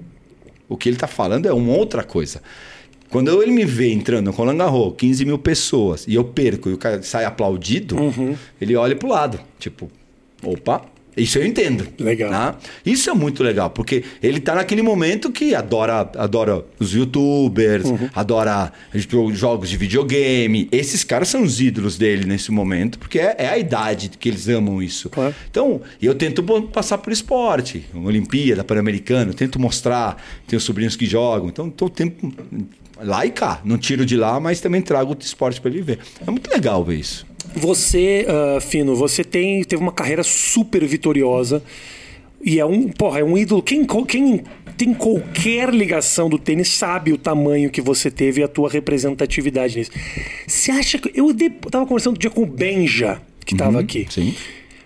[0.68, 2.42] o que ele tá falando é uma outra coisa.
[3.10, 6.74] Quando ele me vê entrando no Roland Garros, 15 mil pessoas, e eu perco e
[6.74, 8.36] o cara sai aplaudido, Uhum.
[8.60, 9.92] ele olha pro lado, tipo,
[10.42, 10.82] opa.
[11.22, 11.88] Isso eu entendo.
[12.00, 12.30] Legal.
[12.30, 12.58] tá?
[12.86, 18.10] Isso é muito legal, porque ele tá naquele momento que adora, adora os youtubers, Uhum.
[18.14, 20.68] adora jo- jogos de videogame.
[20.72, 24.48] Esses caras são os ídolos dele nesse momento, porque é, é a idade que eles
[24.48, 25.10] amam isso.
[25.10, 25.34] Claro.
[25.50, 26.42] Então, eu tento
[26.74, 32.32] passar por esporte, Olimpíada, Pan-Americano, tento mostrar, tenho sobrinhos que jogam, então estou tempo
[33.04, 36.00] lá e cá, não tiro de lá, mas também trago o esporte para ele ver.
[36.26, 37.26] É muito legal ver isso.
[37.56, 41.62] Você, ah, Fino, você tem, teve uma carreira super vitoriosa
[42.44, 43.62] e é um, porra, é um ídolo.
[43.62, 44.44] Quem, quem
[44.78, 49.78] tem qualquer ligação do tênis sabe o tamanho que você teve e a tua representatividade
[49.78, 49.92] nisso.
[50.48, 51.12] Você acha que.
[51.14, 54.08] Eu de- tava conversando outro dia com o Benja, que estava aqui.
[54.10, 54.34] Sim.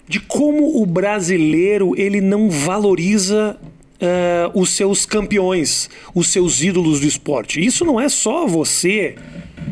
[0.08, 3.58] de como o brasileiro ele não valoriza
[4.00, 7.64] eh, os seus campeões, os seus ídolos do esporte.
[7.64, 9.16] Isso não é só você.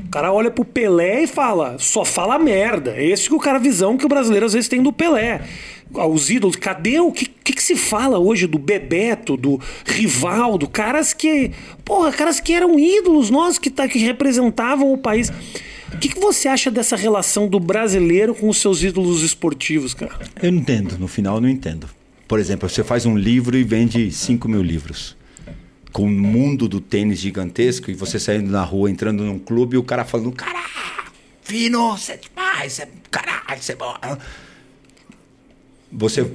[0.05, 2.95] O cara olha pro Pelé e fala, só fala merda.
[2.95, 5.41] É esse que o cara visão que o brasileiro às vezes tem do Pelé.
[5.95, 10.67] Ah, Os ídolos, cadê o que, que, que se fala hoje do Bebeto, do Rivaldo,
[10.67, 11.51] caras que,
[11.85, 15.31] porra, caras que eram ídolos nossos que, tá, que representavam o país.
[15.93, 20.13] O que, que você acha dessa relação do brasileiro com os seus ídolos esportivos, cara?
[20.41, 21.87] Eu não entendo, no final eu não entendo.
[22.33, 25.15] Por exemplo, você faz um livro e vende 5 mil livros.
[25.91, 29.77] Com o mundo do tênis gigantesco e você saindo na rua, entrando num clube e
[29.77, 30.65] o cara falando: Caralho,
[31.43, 33.95] Fino, você é demais, você, caralho, você é bom.
[35.91, 36.31] Você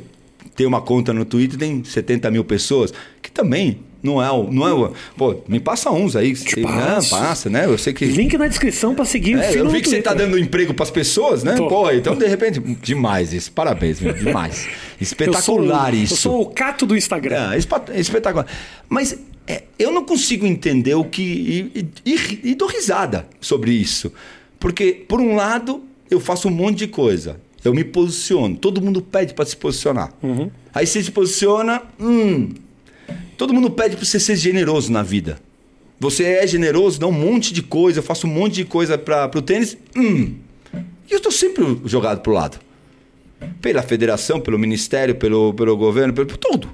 [0.54, 4.44] tem uma conta no Twitter, tem 70 mil pessoas, que também não é o.
[4.52, 6.32] Não é o pô, me passa uns aí.
[6.62, 7.14] passo.
[7.14, 7.64] Não, passa, né?
[7.66, 8.04] Eu sei que.
[8.04, 10.72] Link na descrição pra seguir o É, Fino eu vi que você tá dando emprego
[10.74, 11.54] pras pessoas, né?
[11.54, 11.68] Tô.
[11.68, 13.50] Pô, então de repente, demais isso.
[13.52, 14.68] Parabéns, meu, demais.
[15.00, 16.14] Espetacular eu sou, isso.
[16.14, 17.52] Eu sou o cato do Instagram.
[17.52, 18.46] É, espetacular.
[18.88, 21.70] Mas é, eu não consigo entender o que.
[21.74, 24.12] E, e- e- dou risada sobre isso.
[24.60, 27.40] Porque, por um lado, eu faço um monte de coisa.
[27.64, 28.56] Eu me posiciono.
[28.56, 30.12] Todo mundo pede para se posicionar.
[30.74, 31.82] Aí você se posiciona.
[32.00, 32.50] Hum,
[33.38, 35.40] todo mundo pede para você ser generoso na vida.
[35.98, 39.30] Você é generoso, dá um monte de coisa, eu faço um monte de coisa para
[39.34, 39.78] o tênis.
[39.96, 40.34] Hum.
[41.08, 42.60] E eu estou sempre jogado pro lado
[43.60, 46.68] pela federação, pelo ministério, pelo, pelo governo, pelo por tudo.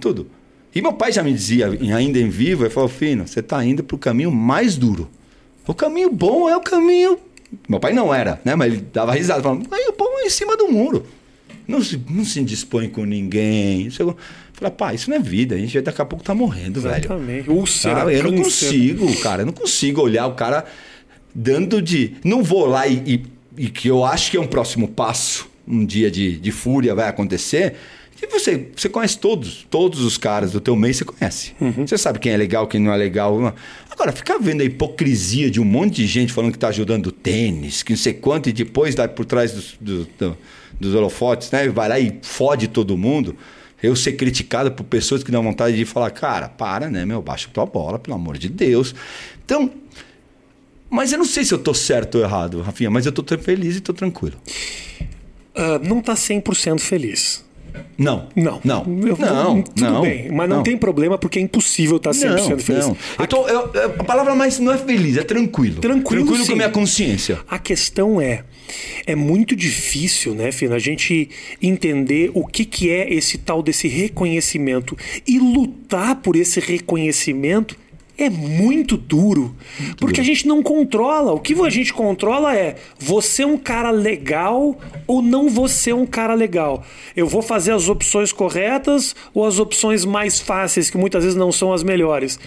[0.00, 0.26] Tudo.
[0.74, 3.82] E meu pai já me dizia, ainda em vivo, ele falou, Fino, você está indo
[3.82, 5.08] para o caminho mais duro.
[5.66, 7.18] O caminho bom é o caminho.
[7.68, 8.54] Meu pai não era, né?
[8.54, 11.06] Mas ele dava risada, falando, aí o bom é em cima do muro.
[11.66, 13.88] Não se, não se indispõe com ninguém.
[13.90, 14.14] Falei,
[14.76, 16.96] pá, isso não é vida, a gente daqui a pouco tá morrendo, velho.
[16.96, 17.48] Exatamente.
[17.50, 18.14] Úlcera, Sabe?
[18.16, 18.66] Eu não câncer.
[18.66, 19.42] consigo, cara.
[19.42, 20.64] Eu não consigo olhar o cara
[21.34, 22.12] dando de.
[22.24, 23.22] Não vou lá e, e-
[23.64, 27.08] e que eu acho que é um próximo passo, um dia de, de fúria vai
[27.08, 27.74] acontecer.
[28.22, 31.52] E você, você conhece todos, todos os caras do teu meio você conhece.
[31.86, 33.54] Você sabe quem é legal, quem não é legal.
[33.90, 37.12] Agora, ficar vendo a hipocrisia de um monte de gente falando que está ajudando o
[37.12, 40.36] tênis, que não sei quanto, e depois dá por trás dos, do- do-
[40.80, 41.68] dos holofotes, né?
[41.68, 43.36] Vai lá e fode todo mundo.
[43.82, 47.48] Eu ser criticado por pessoas que dão vontade de falar, cara, para, né, meu, baixa
[47.52, 48.94] tua bola, pelo amor de Deus.
[49.44, 49.70] Então,
[50.88, 53.76] mas eu não sei se eu tô certo ou errado, Rafinha, mas eu tô feliz
[53.76, 54.36] e tô tranquilo.
[55.54, 57.44] Ah, não tá 100% feliz.
[57.96, 58.28] Não.
[58.34, 58.60] Não.
[58.64, 58.84] Não.
[59.06, 59.62] Eu- não.
[59.62, 62.86] Tudo não, bem, mas não, tem problema porque é impossível estar 100% não, feliz.
[62.86, 62.96] Não.
[63.18, 65.80] Eu tô, eu- a palavra mais não é feliz, é tranquilo.
[65.80, 66.46] Tranquilo, Tranquilo sim.
[66.48, 67.38] com a minha consciência.
[67.48, 68.44] A questão é,
[69.06, 71.28] é muito difícil, né, Fina, a gente
[71.60, 77.76] entender o que, que é esse tal desse reconhecimento e lutar por esse reconhecimento
[78.22, 79.54] é muito duro,
[79.96, 81.32] porque a gente não controla.
[81.32, 85.94] O que a gente controla é você é um cara legal ou não você é
[85.94, 86.84] um cara legal.
[87.16, 91.50] Eu vou fazer as opções corretas ou as opções mais fáceis que muitas vezes não
[91.50, 92.38] são as melhores.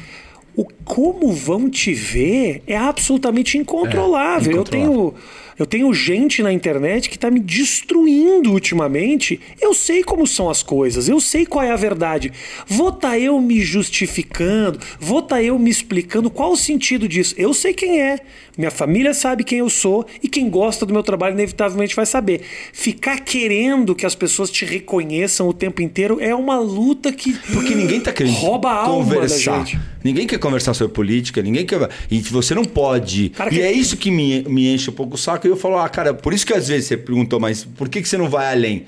[0.55, 4.51] O como vão te ver é absolutamente incontrolável.
[4.51, 5.11] É, Eu incontrolável.
[5.11, 5.13] tenho
[5.57, 9.39] eu tenho gente na internet que está me destruindo ultimamente.
[9.61, 12.31] Eu sei como são as coisas, eu sei qual é a verdade.
[12.67, 17.35] Vou tá eu me justificando, vou tá eu me explicando qual o sentido disso.
[17.37, 18.19] Eu sei quem é,
[18.57, 22.41] minha família sabe quem eu sou e quem gosta do meu trabalho inevitavelmente vai saber.
[22.71, 27.73] Ficar querendo que as pessoas te reconheçam o tempo inteiro é uma luta que Porque
[27.73, 29.59] ninguém tá querendo rouba a alma conversar.
[29.59, 29.79] da gente.
[30.03, 31.89] Ninguém quer conversar sobre política, ninguém quer.
[32.11, 33.29] E você não pode.
[33.29, 35.47] Cara, e que- é isso que me, me enche um pouco o saco.
[35.47, 38.01] E eu falo, ah, cara, por isso que às vezes você perguntou, mas por que,
[38.01, 38.85] que você não vai além?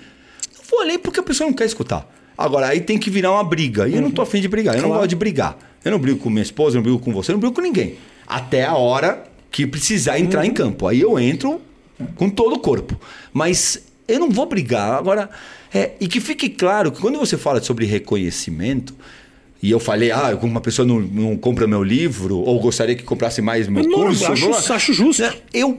[0.57, 2.11] Não vou além porque a pessoa não quer escutar.
[2.37, 3.87] Agora, aí tem que virar uma briga.
[3.87, 4.75] E eu não tô afim de brigar.
[4.75, 5.01] Eu não Claro.
[5.03, 5.57] gosto de brigar.
[5.85, 7.61] Eu não brigo com minha esposa, eu não brigo com você, eu não brigo com
[7.61, 7.95] ninguém.
[8.27, 10.87] Até a hora que precisar entrar em campo.
[10.87, 11.61] Aí eu entro
[12.15, 12.99] com todo o corpo.
[13.31, 14.93] Mas eu não vou brigar.
[14.97, 15.29] Agora,
[15.73, 18.93] é, e que fique claro que quando você fala sobre reconhecimento,
[19.63, 23.41] e eu falei, ah, uma pessoa não, não compra meu livro, ou gostaria que comprasse
[23.41, 24.31] mais meu Não, curso.
[24.31, 24.75] acho- blá, blá.
[24.75, 25.21] acho justo.
[25.23, 25.77] Né, Eu.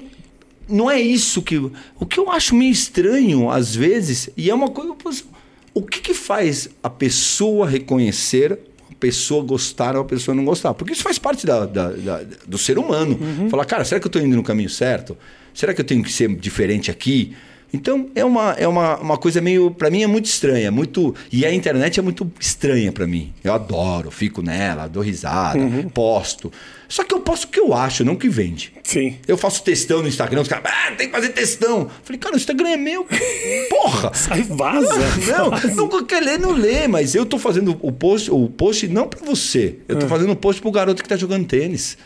[0.69, 1.57] Não é isso que.
[2.01, 5.23] O que eu acho meio estranho, às vezes, e é uma coisa.
[5.73, 8.59] O que, que faz a pessoa reconhecer,
[8.91, 10.75] a pessoa gostar ou a pessoa não gostar?
[10.75, 13.17] Porque isso faz parte da, da- da- do ser humano.
[13.49, 15.17] Falar, cara, será que eu estou indo no caminho certo?
[15.55, 17.37] Será que eu tenho que ser diferente aqui?
[17.77, 19.71] Então é uma, é uma, uma coisa meio.
[19.71, 20.71] Pra mim é muito estranha.
[20.71, 23.33] Muito, e a internet é muito estranha pra mim.
[23.45, 25.61] Eu adoro, fico nela, dou risada,
[25.93, 26.51] posto.
[26.89, 28.73] Só que eu posto o que eu acho, não o que vende.
[28.83, 29.17] Sim.
[29.27, 31.91] Eu faço textão no Instagram, os caras, ah, tem que fazer textão.
[32.05, 33.07] Falei, cara, o Instagram é meu.
[33.69, 34.13] Porra!
[34.31, 34.99] Aí vaza.
[35.21, 35.75] vaza.
[35.75, 39.09] Não, não quer ler, não lê, mas eu tô fazendo o post, o post não
[39.09, 39.79] pra você.
[39.89, 41.99] Eu tô fazendo o post pro garoto que tá jogando tênis.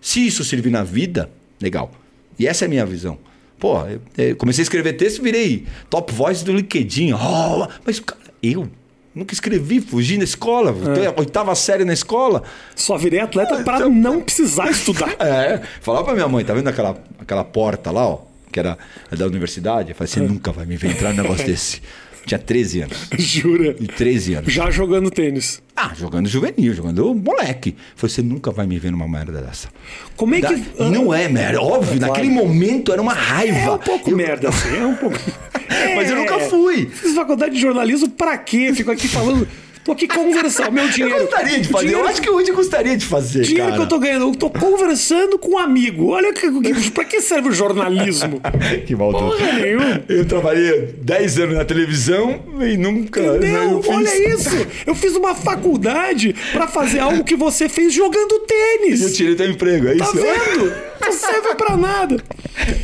[0.00, 1.30] Se isso servir na vida,
[1.60, 1.90] legal.
[2.38, 3.18] E essa é a minha visão.
[3.62, 7.12] Pô, eu, eu comecei a escrever texto, virei top voice do LinkedIn.
[7.12, 8.68] Oh, mas, cara, eu
[9.14, 10.74] nunca escrevi, fugi na escola,
[11.16, 12.42] oitava série na escola.
[12.74, 15.14] Só virei atleta Ah, para então- não precisar estudar.
[15.22, 18.18] É, falava pra minha mãe, tá vendo aquela, aquela porta lá, ó,
[18.50, 18.76] que era
[19.16, 19.90] da universidade?
[19.90, 21.80] Eu falei, você nunca vai me ver entrar num negócio desse.
[22.26, 23.08] Tinha 13 anos.
[23.18, 23.76] Jura?
[23.80, 24.52] E 13 anos.
[24.52, 25.62] Já jogando tênis.
[25.74, 27.74] Ah, jogando juvenil, jogando moleque.
[27.96, 29.68] Falei, você nunca vai me ver numa merda dessa.
[30.16, 30.82] Como é Da- que.
[30.90, 33.58] Não é merda, óbvio, naquele momento era uma raiva.
[33.58, 34.76] É um pouco Eu- merda, assim.
[34.76, 35.18] É um pouco.
[35.96, 36.20] Mas eu É.
[36.20, 36.86] nunca fui.
[36.86, 38.72] Fiz faculdade de jornalismo pra quê?
[38.74, 39.48] Fico aqui falando.
[39.84, 40.70] Tô aqui conversando.
[40.72, 41.16] Meu dinheiro.
[41.16, 43.64] Eu gostaria de o fazer, dinheiro- eu acho que hoje eu gostaria de fazer, Dinheiro
[43.70, 43.76] cara.
[43.78, 46.08] que eu tô ganhando, eu tô conversando com um amigo.
[46.10, 48.40] Olha que, que, pra que serve o jornalismo?
[48.86, 49.36] Que maldoso.
[49.36, 50.02] Porra nenhuma.
[50.08, 53.20] Eu trabalhei 10 anos na televisão e nunca...
[53.20, 53.62] Entendeu?
[53.72, 54.50] eu fiz- Olha isso!
[54.86, 59.00] Eu fiz uma faculdade pra fazer algo que você fez jogando tênis.
[59.00, 60.14] E eu tirei teu emprego, é Tá isso?
[60.14, 60.72] vendo?
[61.04, 62.16] Não serve pra nada.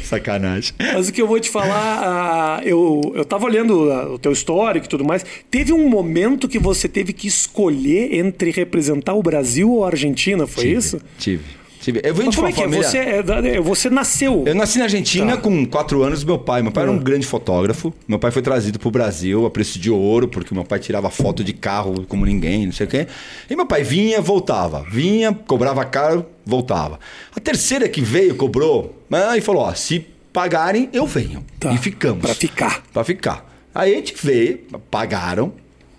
[0.03, 0.75] Sacanagem.
[0.79, 4.89] Mas o que eu vou te falar, eu, eu tava olhando o teu histórico e
[4.89, 5.25] tudo mais.
[5.51, 10.47] Teve um momento que você teve que escolher entre representar o Brasil ou a Argentina,
[10.47, 11.01] foi Tive, isso?
[11.19, 11.58] Tive.
[12.05, 12.65] Eu venho Mas de como uma é que é?
[12.65, 12.89] família...
[12.89, 14.45] Você, é é, você nasceu.
[14.47, 15.43] Eu nasci na Argentina Tá.
[15.43, 16.63] com 4 anos meu pai.
[16.63, 17.93] Meu pai era um grande fotógrafo.
[18.07, 21.43] Meu pai foi trazido pro Brasil a preço de ouro, porque meu pai tirava foto
[21.45, 23.07] de carro como ninguém, não sei o quê.
[23.49, 24.85] E meu pai vinha, voltava.
[24.91, 26.99] Vinha, cobrava caro, voltava.
[27.35, 31.45] A terceira que veio, cobrou, aí falou: ó, se pagarem, eu venho.
[31.59, 31.73] Tá.
[31.73, 32.21] E ficamos.
[32.23, 32.83] Pra ficar.
[32.93, 33.49] Pra ficar.
[33.75, 34.61] Aí a gente veio,
[34.91, 35.53] pagaram.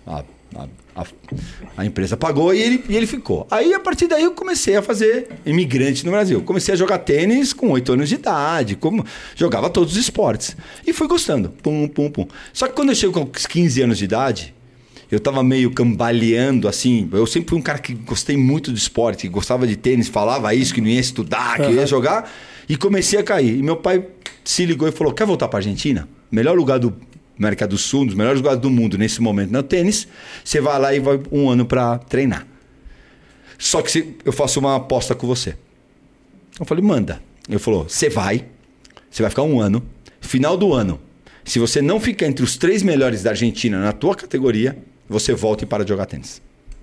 [0.06, 0.22] A,
[0.56, 0.66] a,
[1.00, 3.46] a, a empresa pagou e ele, e ele ficou.
[3.50, 6.42] Aí a partir daí eu comecei a fazer imigrante no Brasil.
[6.42, 10.56] Comecei a jogar tênis com 8 anos de idade, como jogava todos os esportes.
[10.86, 11.50] E fui gostando.
[11.62, 12.26] Pum, pum, pum.
[12.52, 14.54] Só que quando eu chego com os 15 anos de idade,
[15.10, 17.08] eu tava meio cambaleando, assim.
[17.12, 20.54] Eu sempre fui um cara que gostei muito do esporte, que gostava de tênis, falava
[20.54, 22.30] isso, que não ia estudar, que ia jogar.
[22.68, 23.58] E comecei a cair.
[23.58, 24.04] E meu pai
[24.44, 26.08] se ligou e falou: Quer voltar pra Argentina?
[26.30, 26.94] Melhor lugar do,
[27.40, 30.06] América do Sul, um dos melhores jogadores do mundo nesse momento no tênis,
[30.44, 32.46] você vai lá e vai um ano para treinar.
[33.58, 35.56] Só que se, eu faço uma aposta com você.
[36.58, 37.20] Eu falei, manda.
[37.48, 38.44] Ele falou, você vai,
[39.10, 39.82] você vai ficar um ano,
[40.20, 41.00] final do ano,
[41.44, 44.76] se você não ficar entre os três melhores da Argentina na tua categoria,
[45.08, 46.40] você volta e para de jogar tênis.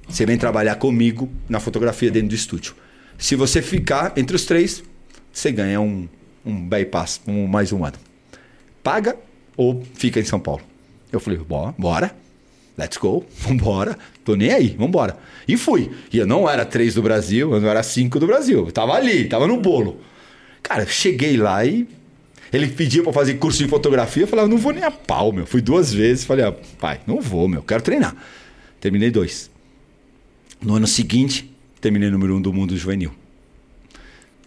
[0.10, 2.76] Você vem trabalhar comigo na fotografia dentro do estúdio.
[3.18, 4.84] Se você ficar entre os três,
[5.32, 6.08] você ganha um,
[6.46, 7.98] um bypass, um, mais um ano.
[8.84, 9.18] Paga
[9.58, 10.62] ou fica em São Paulo.
[11.12, 12.16] Eu falei, bora, bora.
[12.78, 13.98] Let's go, vambora.
[14.24, 15.18] Tô nem aí, vambora.
[15.48, 15.92] E fui.
[16.14, 18.66] E eu não era três do Brasil, eu não era cinco do Brasil.
[18.68, 20.00] Eu tava ali, tava no bolo.
[20.62, 21.88] Cara, cheguei lá e
[22.54, 24.24] ele pedia para fazer curso de fotografia.
[24.24, 25.46] Eu falava, não vou nem a pau, meu.
[25.46, 26.24] Fui duas vezes.
[26.24, 27.64] Falei, ah, pai, não vou, meu.
[27.64, 28.16] Quero treinar.
[28.80, 29.50] Terminei dois.
[30.62, 33.12] No ano seguinte, terminei número um do mundo juvenil.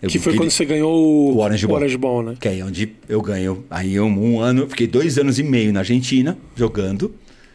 [0.02, 1.76] Eu que foi quando você ganhou o, Orange Ball.
[1.76, 2.36] Orange Ball, né?
[2.40, 3.64] Que é onde eu ganho.
[3.70, 7.14] Aí um, um ano, fiquei dois anos e meio na Argentina jogando.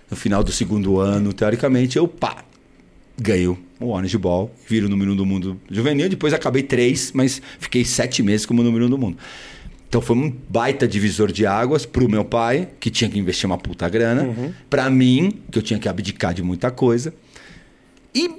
[0.10, 2.45] No final do segundo ano, teoricamente, eu pá,
[3.19, 6.08] ganho o Orange Ball, viro o número um do mundo juvenil.
[6.08, 9.17] Depois acabei três, mas fiquei sete meses como número um do mundo.
[9.88, 13.58] Então foi um baita divisor de águas pro meu pai, que tinha que investir uma
[13.58, 14.53] puta grana, uhum.
[14.69, 17.13] para mim, que eu tinha que abdicar de muita coisa.
[18.13, 18.29] E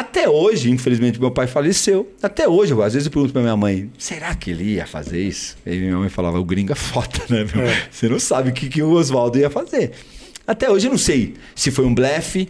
[0.00, 2.12] até hoje, infelizmente, meu pai faleceu.
[2.22, 5.56] Até hoje, às vezes eu pergunto pra minha mãe: será que ele ia fazer isso?
[5.66, 7.46] Aí minha mãe falava: o gringo é foda, né?
[7.54, 7.64] Meu?
[7.64, 7.88] É.
[7.90, 9.92] Você não sabe o que, que o Oswaldo ia fazer.
[10.46, 12.48] Até hoje eu não sei se foi um blefe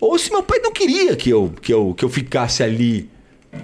[0.00, 3.08] ou se meu pai não queria que eu, que eu, que eu ficasse ali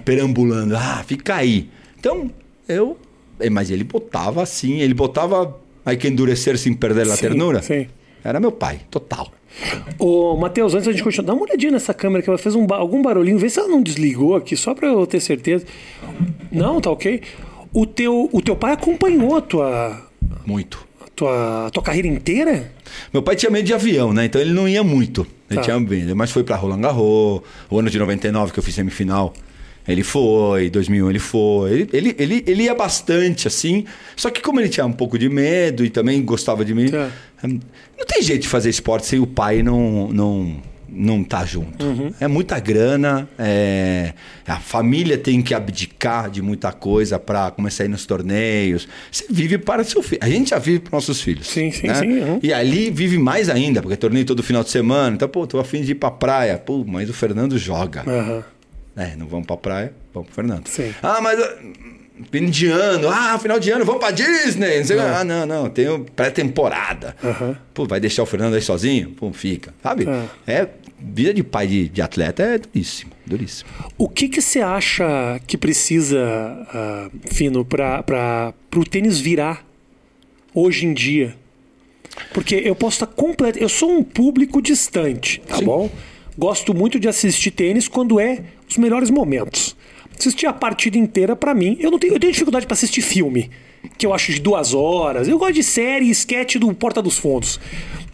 [0.05, 0.75] perambulando.
[0.75, 1.69] Ah, fica aí.
[1.99, 2.31] Então,
[2.67, 2.97] eu
[3.39, 7.61] é, mas ele botava assim, ele botava Hay que endurecer sem perder a ternura.
[7.61, 7.87] Sim.
[8.23, 9.31] Era meu pai, total.
[9.99, 12.65] Ô, Matheus, antes da gente continuar, dá uma olhadinha nessa câmera que ela fez um,
[12.71, 15.65] algum barulhinho, vê se ela não desligou aqui, só para eu ter certeza.
[16.51, 17.21] Não, tá ok.
[17.73, 20.01] O teu, o teu pai acompanhou a tua.
[20.45, 20.85] Muito.
[20.99, 22.71] A tua, a tua carreira inteira?
[23.13, 24.25] Meu pai tinha medo de avião, né?
[24.25, 25.25] Então ele não ia muito.
[25.49, 25.63] Ele tá.
[25.63, 26.15] tinha medo.
[26.15, 29.33] Mas foi para Roland Garros, o ano de 99 que eu fiz semifinal.
[29.87, 31.71] Ele foi, 2001 ele foi.
[31.71, 33.85] Ele, ele, ele, ele ia bastante, assim.
[34.15, 36.89] Só que como ele tinha um pouco de medo e também gostava de mim...
[36.89, 37.09] Tá.
[37.43, 40.09] Não tem jeito de fazer esporte sem o pai não...
[40.11, 41.85] não não tá junto.
[41.85, 42.13] Uhum.
[42.19, 44.13] É muita grana, é...
[44.45, 48.87] a família tem que abdicar de muita coisa para começar a ir nos torneios.
[49.09, 50.19] Você vive para seu filho.
[50.21, 51.47] A gente já vive para nossos filhos.
[51.47, 51.95] Sim, sim, né?
[51.95, 52.19] sim.
[52.19, 52.39] Uhum.
[52.43, 55.15] E ali vive mais ainda, porque é torneio todo final de semana.
[55.15, 56.57] Então, pô, tô afim de ir pra praia.
[56.57, 58.03] Pô, mas o Fernando joga.
[58.05, 58.43] Uhum.
[58.95, 60.67] É, não vamos pra praia, vamos pro Fernando.
[60.67, 60.93] Sim.
[61.01, 61.39] Ah, mas.
[61.39, 61.57] Ah,
[62.31, 64.79] fim de ano, ah, final de ano, vamos pra Disney.
[64.79, 65.01] Não sei é.
[65.01, 67.15] Ah, não, não, tem pré-temporada.
[67.23, 67.55] Uhum.
[67.73, 69.11] Pô, vai deixar o Fernando aí sozinho?
[69.11, 69.73] Pô, fica.
[69.81, 70.05] Sabe?
[70.45, 70.53] É.
[70.53, 73.69] é vida de pai de, de, atleta é duríssimo, duríssimo.
[73.97, 79.65] O que que você acha que precisa, uh, Fino, para o tênis virar
[80.53, 81.35] hoje em dia?
[82.33, 83.57] Porque eu posso estar completo.
[83.57, 85.65] Eu sou um público distante, tá Sim.
[85.65, 85.89] bom?
[86.37, 89.75] Gosto muito de assistir tênis quando é os melhores momentos.
[90.17, 93.49] Assistir a partida inteira, para mim, eu não tenho, eu tenho dificuldade para assistir filme
[93.97, 95.27] que eu acho de duas horas.
[95.27, 97.59] Eu gosto de série e sketch do Porta dos Fundos.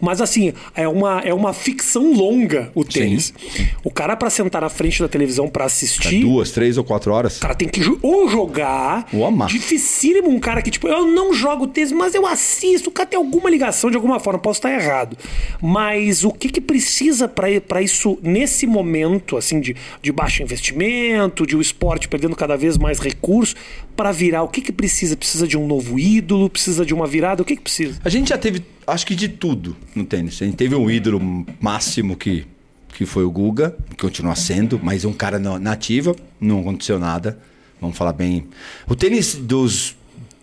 [0.00, 3.32] Mas assim, é uma, é uma ficção longa o tênis.
[3.36, 3.68] Sim.
[3.82, 6.18] O cara, para sentar na frente da televisão para assistir.
[6.18, 7.38] É duas, três ou quatro horas.
[7.38, 9.08] O cara tem que ou jogar.
[9.12, 9.48] Ou amar.
[9.48, 12.90] Dificílimo um cara que, tipo, eu não jogo tênis, mas eu assisto.
[12.90, 14.38] O cara tem alguma ligação de alguma forma.
[14.38, 15.16] Posso estar errado.
[15.60, 21.56] Mas o que, que precisa para isso, nesse momento, assim, de, de baixo investimento, de
[21.56, 23.56] o esporte perdendo cada vez mais recursos,
[23.96, 24.42] para virar?
[24.42, 25.16] O que, que precisa?
[25.16, 26.48] Precisa de um novo ídolo?
[26.48, 27.42] Precisa de uma virada?
[27.42, 28.00] O que, que precisa?
[28.04, 30.40] A gente já teve, acho que de tudo no tênis.
[30.42, 31.20] A gente teve um ídolo
[31.60, 32.46] máximo que,
[32.88, 37.38] que foi o Guga, que continua sendo, mas um cara nativa, não aconteceu nada.
[37.80, 38.46] Vamos falar bem.
[38.88, 39.96] O tênis dos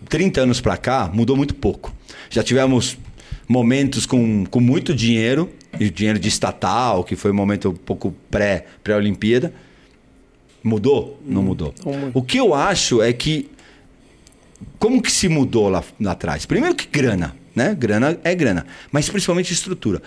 [0.08, 1.94] 30 anos para cá mudou muito pouco.
[2.30, 2.96] Já tivemos
[3.48, 8.14] momentos com, com muito dinheiro, e dinheiro de estatal, que foi um momento um pouco
[8.30, 9.50] pré-Olimpíada.
[9.50, 9.60] Pré
[10.62, 11.20] mudou?
[11.24, 11.74] Não hum, mudou.
[12.12, 13.48] O que eu acho é que
[14.78, 16.46] como que se mudou lá, lá atrás?
[16.46, 17.74] Primeiro que grana, né?
[17.74, 20.02] Grana é grana, mas principalmente estrutura.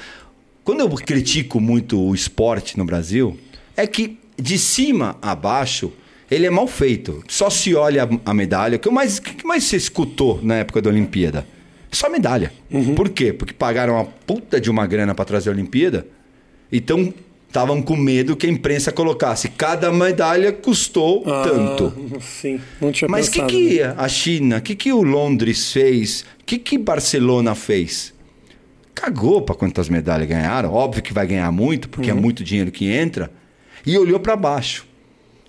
[0.64, 3.38] Quando eu critico muito o esporte no Brasil,
[3.76, 5.92] é que de cima a baixo
[6.30, 7.24] ele é mal feito.
[7.28, 8.78] Só se olha a, medalha.
[8.78, 11.48] O que mais, que mais você escutou na época da Olimpíada?
[11.92, 12.54] Só medalha.
[12.70, 12.94] Uhum.
[12.94, 13.34] Por quê?
[13.34, 16.06] Porque pagaram uma puta de uma grana para trazer a Olimpíada.
[16.72, 17.12] Então
[17.50, 22.22] estavam com medo que a imprensa colocasse cada medalha custou ah, tanto.
[22.22, 26.22] Sim, não tinha Mas o que, que a China, o que, que o Londres fez?
[26.40, 28.14] O que, que Barcelona fez?
[28.94, 30.72] Cagou para quantas medalhas ganharam.
[30.72, 32.20] Óbvio que vai ganhar muito, porque é uhum.
[32.20, 33.32] é muito dinheiro que entra.
[33.86, 34.86] E olhou para baixo.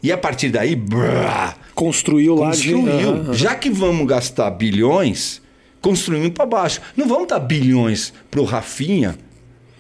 [0.03, 2.83] E a partir daí, brrr, construiu lá construiu.
[2.83, 2.91] De...
[2.91, 3.35] Uhum, uhum.
[3.35, 5.43] Já que vamos gastar bilhões,
[5.83, 6.81] construindo para baixo.
[6.97, 9.19] Não vamos dar bilhões pro Rafinha,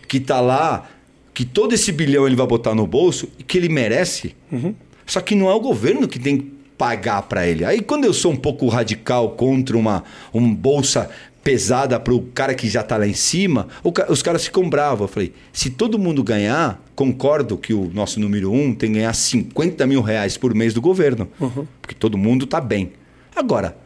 [0.06, 0.88] que tá lá,
[1.32, 4.34] que todo esse bilhão ele vai botar no bolso e que ele merece.
[5.06, 7.64] Só que não é o governo que tem que pagar para ele.
[7.64, 11.10] Aí quando eu sou um pouco radical contra uma um bolsa
[11.42, 13.68] pesada para o cara que já tá lá em cima,
[14.08, 15.02] os caras ficam bravos.
[15.02, 19.12] Eu falei, se todo mundo ganhar, concordo que o nosso número um tem que ganhar
[19.14, 21.28] 50 mil reais por mês do governo.
[21.80, 22.92] Porque todo mundo tá bem.
[23.34, 23.76] Agora,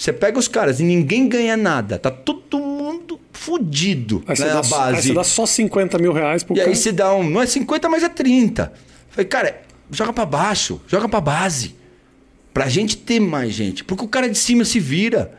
[0.00, 1.98] você pega os caras e ninguém ganha nada.
[1.98, 5.08] Tá todo mundo fudido Aí né, dá, na aí base.
[5.08, 6.70] você dá só 50 mil reais pro E cara.
[6.70, 7.28] aí você dá um.
[7.28, 8.72] Não é 50, mas é 30.
[9.10, 9.60] Falei, cara,
[9.90, 11.74] joga pra baixo, joga pra base.
[12.54, 13.84] Pra gente ter mais gente.
[13.84, 15.34] Porque o cara de cima se vira.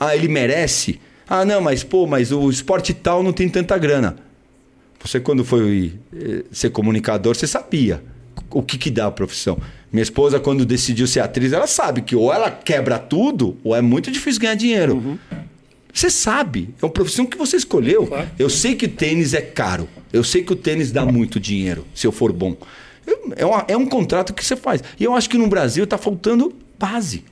[0.00, 1.00] Ah, ele merece.
[1.28, 4.16] Ah, não, mas pô, mas o esporte tal não tem tanta grana.
[5.04, 8.02] Você, quando foi eh, ser comunicador, você sabia
[8.50, 9.56] o que, que dá a profissão.
[9.94, 13.80] Minha esposa, quando decidiu ser atriz, ela sabe que ou ela quebra tudo, ou é
[13.80, 15.20] muito difícil ganhar dinheiro.
[15.92, 18.08] Você sabe, é uma profissão que você escolheu.
[18.08, 18.28] Claro.
[18.36, 19.88] Eu sei que o tênis é caro.
[20.12, 22.56] Eu sei que o tênis dá muito dinheiro, se eu for bom.
[23.36, 24.82] É, uma- é um contrato que você faz.
[24.98, 27.22] E eu acho que no Brasil está faltando base.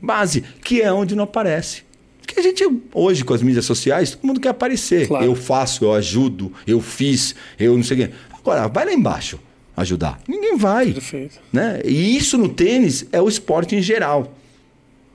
[0.00, 1.82] Base, que é onde não aparece.
[2.22, 5.06] Porque a gente, hoje, com as mídias sociais, todo mundo quer aparecer.
[5.06, 5.22] Claro.
[5.26, 8.14] Eu faço, eu ajudo, eu fiz, eu não sei o quê.
[8.32, 9.38] Agora, vai lá embaixo
[9.76, 10.18] ajudar.
[10.26, 10.92] Ninguém vai.
[10.92, 11.38] Perfeito.
[11.52, 11.80] Né?
[11.84, 14.32] E isso no tênis é o esporte em geral.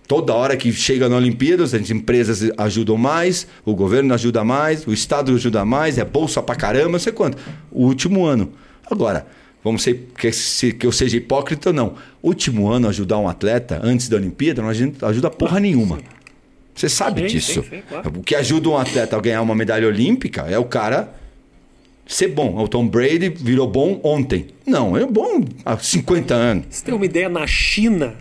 [0.08, 4.92] Toda hora que chega na Olimpíadas, as empresas ajudam mais, o governo ajuda mais, o
[4.92, 7.38] Estado ajuda mais, é bolsa pra caramba, não sei quanto.
[7.72, 8.52] O último ano.
[8.90, 9.26] Agora,
[9.64, 11.94] vamos ser que, se- que eu seja hipócrita ou não.
[12.22, 16.00] Último ano ajudar um atleta antes da Olimpíada não ajuda, ajuda porra nenhuma.
[16.76, 17.64] Você sabe Sim, disso.
[17.64, 18.12] sim, sim, claro.
[18.20, 21.14] O que ajuda um atleta a ganhar uma medalha olímpica é o cara
[22.08, 22.58] ser bom.
[22.62, 24.48] O Tom Brady virou bom ontem.
[24.66, 26.66] Não, é bom há 50 anos.
[26.70, 28.16] Você tem uma ideia, na China,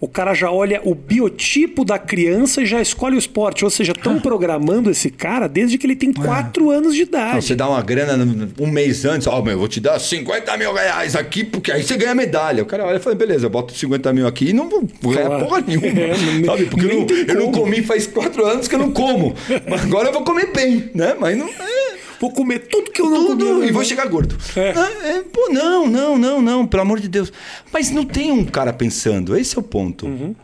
[0.00, 3.64] o cara já olha o biotipo da criança e já escolhe o esporte.
[3.64, 7.44] Ou seja, estão programando esse cara desde que ele tem 4 anos de Não, idade.
[7.44, 8.16] você dá uma grana
[8.60, 11.82] um mês antes, ó, meu, eu vou te dar 50 mil reais aqui, porque aí
[11.82, 12.62] você ganha medalha.
[12.62, 15.26] O cara olha e fala, beleza, eu boto 50 mil aqui e não vou ganhar
[15.26, 15.44] Claro.
[15.46, 15.86] porra nenhuma.
[15.88, 16.14] É,
[16.46, 16.64] sabe?
[16.66, 19.34] Porque eu não, eu não comi faz quatro anos que eu não como.
[19.68, 21.16] Mas agora eu vou comer bem, né?
[21.18, 21.48] Mas não.
[21.48, 21.77] É,
[22.20, 23.66] Vou comer tudo que eu não tudo comia.
[23.68, 24.36] e vou chegar gordo.
[24.56, 24.72] É.
[24.76, 27.32] Ah, é, pô, não, não, não, não, pelo amor de Deus.
[27.72, 30.06] Mas não tem um cara pensando, esse é o ponto.
[30.06, 30.34] Uhum.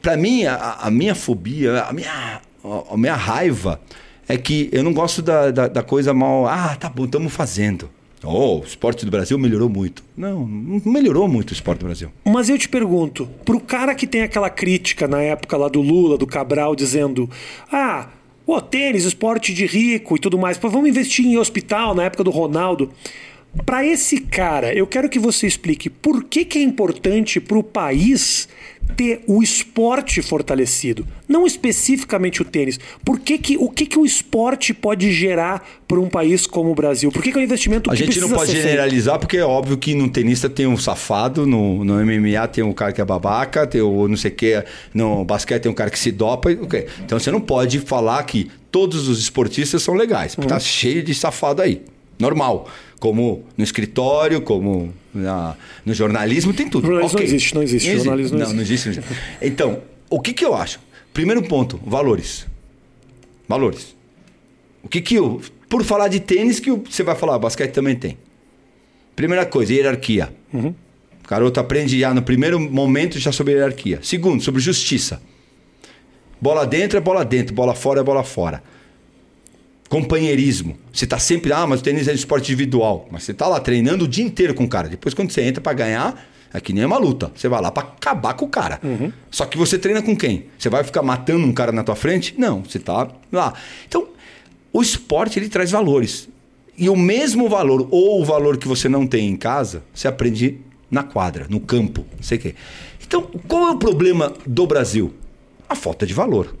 [0.00, 2.10] Pra mim, a, a minha fobia, a minha,
[2.64, 3.80] a, a minha raiva
[4.28, 6.46] é que eu não gosto da, da, da coisa mal.
[6.46, 7.88] Ah, tá bom, estamos fazendo.
[8.24, 10.04] Oh, o esporte do Brasil melhorou muito.
[10.16, 12.10] Não, não melhorou muito o esporte do Brasil.
[12.24, 16.16] Mas eu te pergunto, pro cara que tem aquela crítica na época lá do Lula,
[16.16, 17.28] do Cabral, dizendo:
[17.70, 18.06] ah,
[18.44, 22.24] pô, tênis, esporte de rico e tudo mais, pô, vamos investir em hospital na época
[22.24, 22.90] do Ronaldo.
[23.66, 28.48] Pra esse cara, eu quero que você explique por que, que é importante pro país
[28.96, 32.80] ter o esporte fortalecido, não especificamente o tênis.
[33.04, 36.74] Por que que, o que, que o esporte pode gerar para um país como o
[36.74, 37.12] Brasil?
[37.12, 38.68] Por que, que é um investimento A gente não pode ser feito?
[38.68, 42.72] generalizar, porque é óbvio que no tenista tem um safado, no, no MMA tem um
[42.72, 45.90] cara que é babaca, tem o não sei o que, no basquete tem um cara
[45.90, 46.50] que se dopa.
[46.50, 46.86] e- ok.
[47.04, 51.14] Então você não pode falar que todos os esportistas são legais, porque tá cheio de
[51.14, 51.82] safado aí.
[52.18, 52.68] Normal.
[53.02, 56.86] Como no escritório, como na- no jornalismo, tem tudo.
[56.86, 57.26] Jornalismo Ok.
[57.26, 57.96] não existe, não existe.
[57.96, 58.86] Jornalismo não não, existe.
[58.90, 59.16] não existe.
[59.42, 60.78] Então, o que, que eu acho?
[61.12, 62.46] Primeiro ponto, valores.
[63.48, 63.96] Valores.
[64.84, 65.42] O que que eu.
[65.68, 68.16] Por falar de tênis, que você vai falar, basquete também tem.
[69.16, 70.32] Primeira coisa, hierarquia.
[70.54, 70.72] O
[71.28, 73.98] garoto aprende já no primeiro momento já sobre hierarquia.
[74.00, 75.20] Segundo, sobre justiça.
[76.40, 78.62] Bola dentro é bola dentro, bola fora é bola fora.
[79.92, 80.78] Companheirismo.
[80.90, 83.06] Você tá sempre, ah, mas o tênis é esporte individual.
[83.10, 84.88] Mas você tá lá treinando o dia inteiro com o cara.
[84.88, 86.18] Depois, quando você entra pra ganhar,
[86.50, 87.30] é que nem uma luta.
[87.34, 88.80] Você vai lá pra acabar com o cara.
[89.30, 90.46] Só que você treina com quem?
[90.58, 92.34] Você vai ficar matando um cara na tua frente?
[92.38, 93.52] Não, você tá lá.
[93.86, 94.08] Então,
[94.72, 96.26] o esporte ele traz valores.
[96.78, 100.58] E o mesmo valor, ou o valor que você não tem em casa, você aprende
[100.90, 102.54] na quadra, no campo, não sei o quê.
[103.06, 105.12] Então, qual é o problema do Brasil?
[105.68, 106.56] A falta de valor.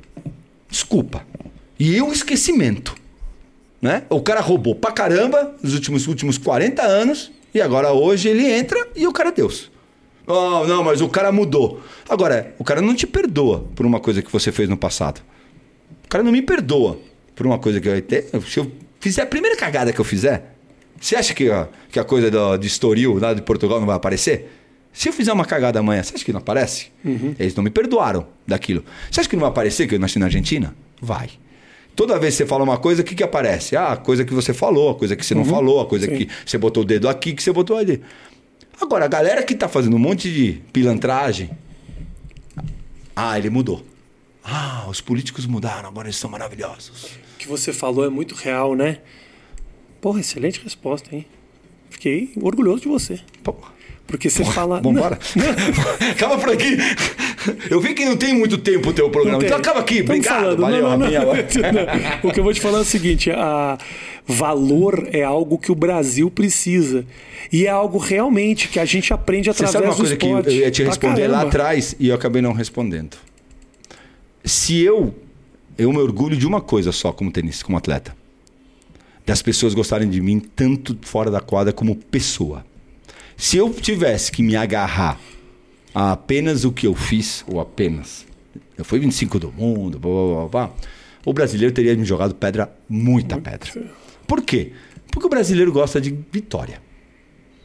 [0.68, 1.26] Desculpa.
[1.78, 3.00] E o esquecimento.
[3.82, 4.04] Né?
[4.08, 8.88] O cara roubou pra caramba nos últimos, últimos 40 anos e agora hoje ele entra
[8.94, 9.72] e o cara é Deus.
[10.24, 11.82] Oh, não, mas o cara mudou.
[12.08, 15.20] Agora, o cara não te perdoa por uma coisa que você fez no passado.
[16.04, 17.00] O cara não me perdoa
[17.34, 18.28] por uma coisa que eu ter.
[18.46, 20.54] Se eu fizer a primeira cagada que eu fizer,
[21.00, 23.96] você acha que, ó, que a coisa do, de Estoril, lá de Portugal, não vai
[23.96, 24.48] aparecer?
[24.92, 26.92] Se eu fizer uma cagada amanhã, você acha que não aparece?
[27.36, 28.84] Eles não me perdoaram daquilo.
[29.10, 30.72] Você acha que não vai aparecer que eu nasci na Argentina?
[31.00, 31.30] Vai.
[31.94, 33.76] Toda vez que você fala uma coisa, o que, que aparece?
[33.76, 36.16] Ah, a coisa que você falou, a coisa que você não falou, a coisa Sim.
[36.16, 38.02] que você botou o dedo aqui, que você botou ali.
[38.80, 41.50] Agora, a galera que tá fazendo um monte de pilantragem.
[43.14, 43.84] Ah, ele mudou.
[44.42, 47.04] Ah, os políticos mudaram, agora eles são maravilhosos.
[47.34, 48.98] O que você falou é muito real, né?
[50.00, 51.26] Porra, excelente resposta, hein?
[51.90, 53.20] Fiquei orgulhoso de você.
[53.44, 53.70] Porra.
[54.06, 54.80] Porque você fala.
[54.80, 55.18] Vambora?
[56.10, 56.76] acaba por aqui.
[57.70, 59.42] Eu vi que não tem muito tempo o teu programa.
[59.42, 60.02] Então acaba aqui.
[60.02, 60.40] Tamo Obrigado.
[60.40, 60.60] falando.
[60.60, 62.30] Valeu, Não, não, não.
[62.30, 63.78] O que eu vou te falar é o seguinte: a
[64.26, 67.04] valor é algo que o Brasil precisa.
[67.52, 70.26] E é algo realmente que a gente aprende Você através sabe uma do coisa que
[70.26, 73.16] eu ia te responder lá atrás e eu acabei não respondendo.
[74.44, 75.14] Se eu.
[75.78, 78.14] Eu me orgulho de uma coisa só como tenista, como atleta.
[79.24, 82.64] Das pessoas gostarem de mim tanto fora da quadra como pessoa.
[83.36, 85.18] Se eu tivesse que me agarrar
[85.94, 88.26] a apenas o que eu fiz, ou apenas.
[88.76, 90.74] Eu fui 25 do mundo, blá, blá, blá, blá,
[91.24, 93.70] o brasileiro teria me jogado pedra, muita pedra.
[94.26, 94.72] Por quê?
[95.10, 96.80] Porque o brasileiro gosta de vitória.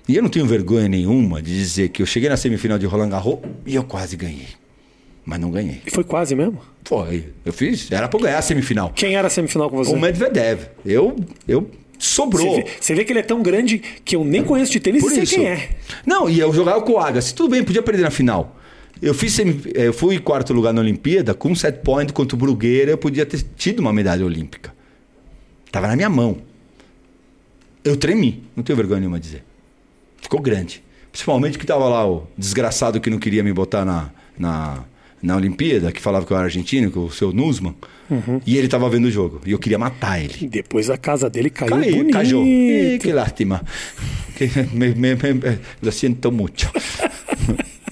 [0.07, 3.09] E eu não tenho vergonha nenhuma de dizer que eu cheguei na semifinal de Roland
[3.09, 4.47] Garros e eu quase ganhei.
[5.25, 5.81] Mas não ganhei.
[5.85, 6.61] E foi quase mesmo.
[6.85, 7.33] Foi.
[7.43, 7.91] Eu fiz.
[7.91, 8.93] Era pra eu ganhar a semifinal.
[8.95, 9.93] Quem era a semifinal com você?
[9.93, 10.67] O Medvedev.
[10.85, 11.17] Eu.
[11.45, 11.69] Eu.
[11.97, 12.55] Sobrou.
[12.55, 15.01] Você vê, você vê que ele é tão grande que eu nem conheço de tênis
[15.01, 15.35] Por e sei isso.
[15.35, 15.69] quem é.
[16.05, 17.33] Não, e eu jogava com o Agassi.
[17.33, 18.55] Tudo bem, podia perder na final.
[19.01, 19.37] Eu, fiz
[19.73, 22.91] eu fui quarto lugar na Olimpíada com um set point contra o Brugueira.
[22.91, 24.73] Eu podia ter tido uma medalha olímpica.
[25.71, 26.37] Tava na minha mão.
[27.83, 28.43] Eu tremi.
[28.55, 29.43] Não tenho vergonha nenhuma de dizer.
[30.21, 30.83] Ficou grande.
[31.11, 34.83] Principalmente que tava lá o desgraçado que não queria me botar na, na,
[35.21, 37.75] na Olimpíada, que falava que eu era argentino, que o seu Nusman.
[38.45, 39.41] E ele tava vendo o jogo.
[39.45, 40.33] E eu queria matar ele.
[40.41, 41.71] E depois a casa dele caiu
[42.11, 42.95] Caiu, bonito.
[42.95, 43.61] Eh, qué lástima.
[44.37, 46.71] Que me- me- me- lo siento mucho.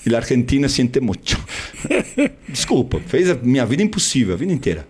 [0.08, 1.44] E a Argentina siente mucho.
[2.48, 4.88] Desculpa, fez a minha vida impossível, a vida inteira.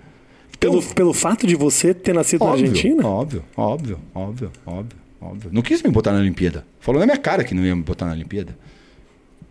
[0.59, 3.07] Pelo, pelo fato de você ter nascido na Óbvio, Argentina?
[3.07, 5.49] Óbvio, óbvio, óbvio, óbvio, óbvio.
[5.53, 6.65] Não quis me botar na Olimpíada.
[6.81, 8.57] Falou na minha cara que não ia me botar na Olimpíada.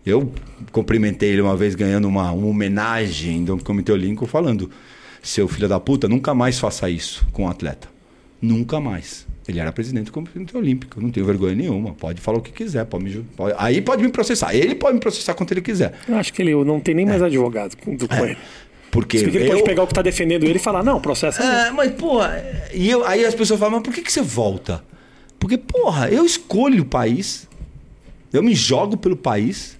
[0.05, 0.31] Eu
[0.71, 4.69] cumprimentei ele uma vez ganhando uma, uma homenagem do Comitê Olímpico falando:
[5.21, 7.87] seu filho da puta, nunca mais faça isso com um atleta.
[8.41, 9.25] Nunca mais.
[9.47, 11.93] Ele era presidente do Comitê Olímpico, não tenho vergonha nenhuma.
[11.93, 14.53] Pode falar o que quiser, pode me, pode- aí pode me processar.
[14.55, 15.93] Ele pode me processar quanto ele quiser.
[16.07, 18.37] Eu acho que ele não tem nem mais advogado com, do, com ele.
[18.91, 21.41] Porque Porque ele eu, pode pegar o que tá defendendo ele e falar, não, processo
[21.41, 22.41] é É, mas, porra,
[22.73, 24.83] e eu, aí as pessoas falam, mas por que, que você volta?
[25.37, 27.47] Porque, porra, eu escolho o país,
[28.31, 29.77] eu me jogo pelo país,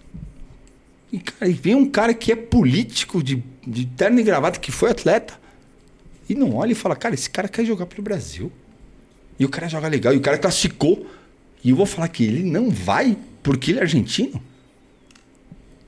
[1.12, 4.72] e, cara, e vem um cara que é político, de, de terno e gravata, que
[4.72, 5.40] foi atleta,
[6.28, 8.52] e não olha e fala, cara, esse cara quer jogar pelo Brasil.
[9.40, 11.06] E o cara joga legal, e o cara classificou,
[11.64, 14.42] e eu vou falar que ele não vai porque ele é argentino?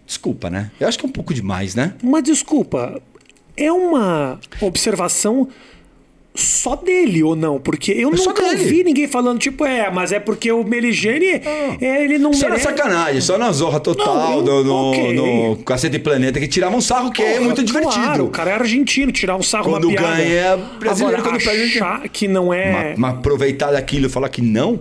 [0.05, 0.71] Desculpa, né?
[0.79, 1.95] Eu acho que é um pouco demais, né?
[2.01, 3.01] Mas desculpa,
[3.55, 5.49] é uma observação
[6.39, 7.59] só dele ou não?
[7.59, 11.25] Porque eu É só nunca ouvi ninguém falando, tipo, é, mas é porque o Meligene,
[11.81, 12.63] é, ele não era merece...
[12.63, 15.13] sacanagem, só na zorra total, Não, eu- no, no, ok.
[15.13, 17.93] no Cacete Planeta, que tirava um sarro que é Porra, muito divertido.
[17.93, 20.15] Claro, o cara é argentino, tirar um sarro, Quando uma piada.
[20.17, 22.71] ganha, é brasileiro, Agora, quando perde, achar que não é...
[22.91, 24.79] Mas, mas aproveitar daquilo e falar que não,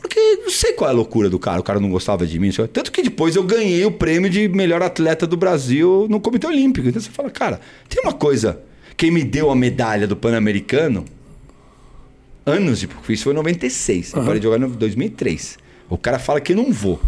[0.00, 2.50] porque não sei qual é a loucura do cara, o cara não gostava de mim.
[2.72, 6.88] Tanto que depois eu ganhei o prêmio de melhor atleta do Brasil no Comitê Olímpico.
[6.88, 8.60] Então você fala, cara, tem uma coisa.
[8.98, 11.04] Quem me deu a medalha do Pan-Americano,
[12.44, 14.12] anos depois, isso foi em 96.
[14.12, 15.56] Eu parei de jogar em 2003.
[15.88, 17.00] O cara fala que eu não vou.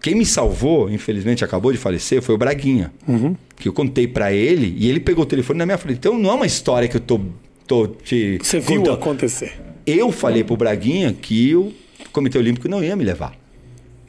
[0.00, 2.92] Quem me salvou, infelizmente acabou de falecer, foi o Braguinha.
[3.56, 5.96] Que eu contei pra ele e ele pegou o telefone na minha frente.
[5.98, 7.20] Então não é uma história que eu tô,
[7.66, 8.38] tô te.
[8.40, 9.60] Você viu acontecer.
[9.84, 11.72] Eu falei pro Braguinha que o
[12.12, 13.34] Comitê Olímpico não ia me levar.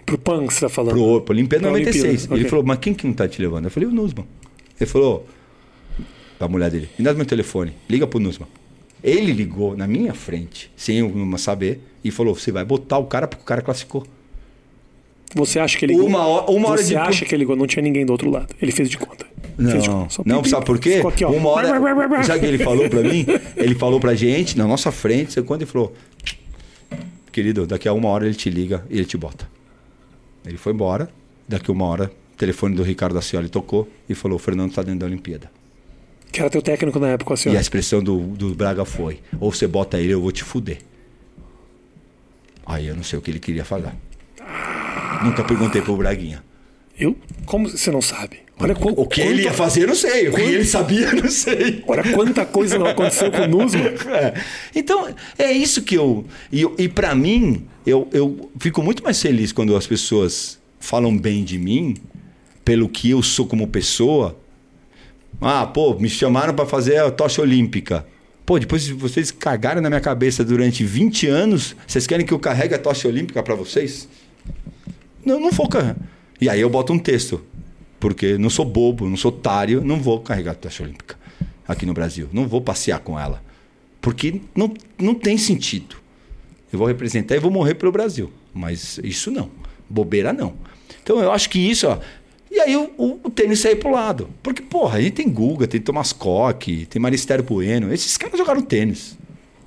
[0.06, 0.94] Pro PAN que você tá falando.
[0.94, 2.04] Pro, pro Olimpíada Pra 96.
[2.06, 2.50] Olimpíada, Ele ok.
[2.50, 3.66] falou, mas quem que não tá te levando?
[3.66, 4.26] Eu falei, o Nusman.
[4.80, 5.28] Ele falou,
[6.38, 8.48] pra mulher dele, me dá meu telefone, liga pro Nusman.
[9.04, 13.06] Ele ligou na minha frente, sem eu não saber, e falou, você vai botar o
[13.06, 14.06] cara porque o cara classificou.
[15.36, 17.56] Você acha que ele Uma hora- uma hora Você depois- acha que ele ligou?
[17.56, 18.48] Não tinha ninguém do outro lado.
[18.62, 19.26] Ele fez de conta.
[19.58, 20.10] Não, de conta.
[20.10, 21.04] Só não, pipi, sabe por quê?
[21.06, 21.26] Aqui.
[21.26, 21.68] Uma hora.
[22.24, 23.26] Sabe o que ele falou pra mim?
[23.58, 25.94] Ele falou pra gente, na nossa frente, sabe quando ele falou:
[27.32, 29.48] Querido, daqui a uma hora ele te liga e ele te bota.
[30.46, 31.10] Ele foi embora,
[31.48, 34.82] daqui a uma hora, o telefone do Ricardo Ascioli tocou e falou: O Fernando tá
[34.82, 35.52] dentro da Olimpíada.
[36.32, 37.52] Que era teu técnico na época, assim.
[37.52, 40.80] E a expressão do, do Braga foi: Ou você bota ele, eu vou te fuder.
[42.66, 43.96] Aí eu não sei o que ele queria falar.
[45.24, 46.44] Nunca perguntei pro Braguinha.
[47.00, 47.16] Eu?
[47.46, 48.40] Como você não sabe?
[48.60, 50.30] Olha qu- O que ele ia quanta- fazer, eu não sei.
[50.30, 51.84] O que ele sabia, eu não sei.
[51.88, 53.94] Olha quanta coisa não aconteceu com o Nusman.
[54.10, 54.34] É.
[54.76, 55.08] Então,
[55.38, 56.26] é isso que eu.
[56.52, 61.44] E, e para mim, eu, eu fico muito mais feliz quando as pessoas falam bem
[61.44, 61.96] de mim,
[62.66, 64.38] pelo que eu sou como pessoa.
[65.40, 68.06] Ah, pô, me chamaram para fazer a tocha olímpica.
[68.46, 72.40] Pô, depois de vocês cagaram na minha cabeça durante 20 anos, vocês querem que eu
[72.40, 74.08] carregue a tocha olímpica para vocês?
[75.24, 75.98] Não, não vou carregar.
[76.40, 77.44] E aí eu boto um texto.
[78.00, 81.18] Porque não sou bobo, não sou otário, não vou carregar a tocha olímpica.
[81.68, 82.30] aqui no Brasil.
[82.32, 83.44] Não vou passear com ela.
[84.00, 85.98] Porque não, não tem sentido.
[86.72, 88.32] Eu vou representar e vou morrer pelo Brasil.
[88.54, 89.50] Mas isso não.
[89.90, 90.54] Bobeira não.
[91.04, 92.00] Então eu acho que isso, ó.
[92.58, 94.30] E aí o, o, o tênis saiu pro lado.
[94.42, 97.94] Porque, porra, aí tem Guga, tem Thomas Koch, tem Maristério Bueno.
[97.94, 99.16] Esses caras jogaram tênis.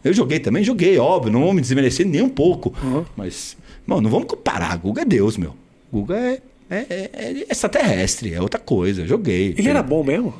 [0.02, 2.74] Eu joguei também, joguei, óbvio, não vou me desmerecer nem um pouco.
[2.82, 3.04] Uhum.
[3.16, 4.76] Mas, mano, não vamos comparar.
[4.76, 5.54] Guga é Deus, meu.
[5.92, 9.06] Guga é, é, é, é extraterrestre, é outra coisa.
[9.06, 9.54] Joguei.
[9.56, 10.34] Ele era bom mesmo?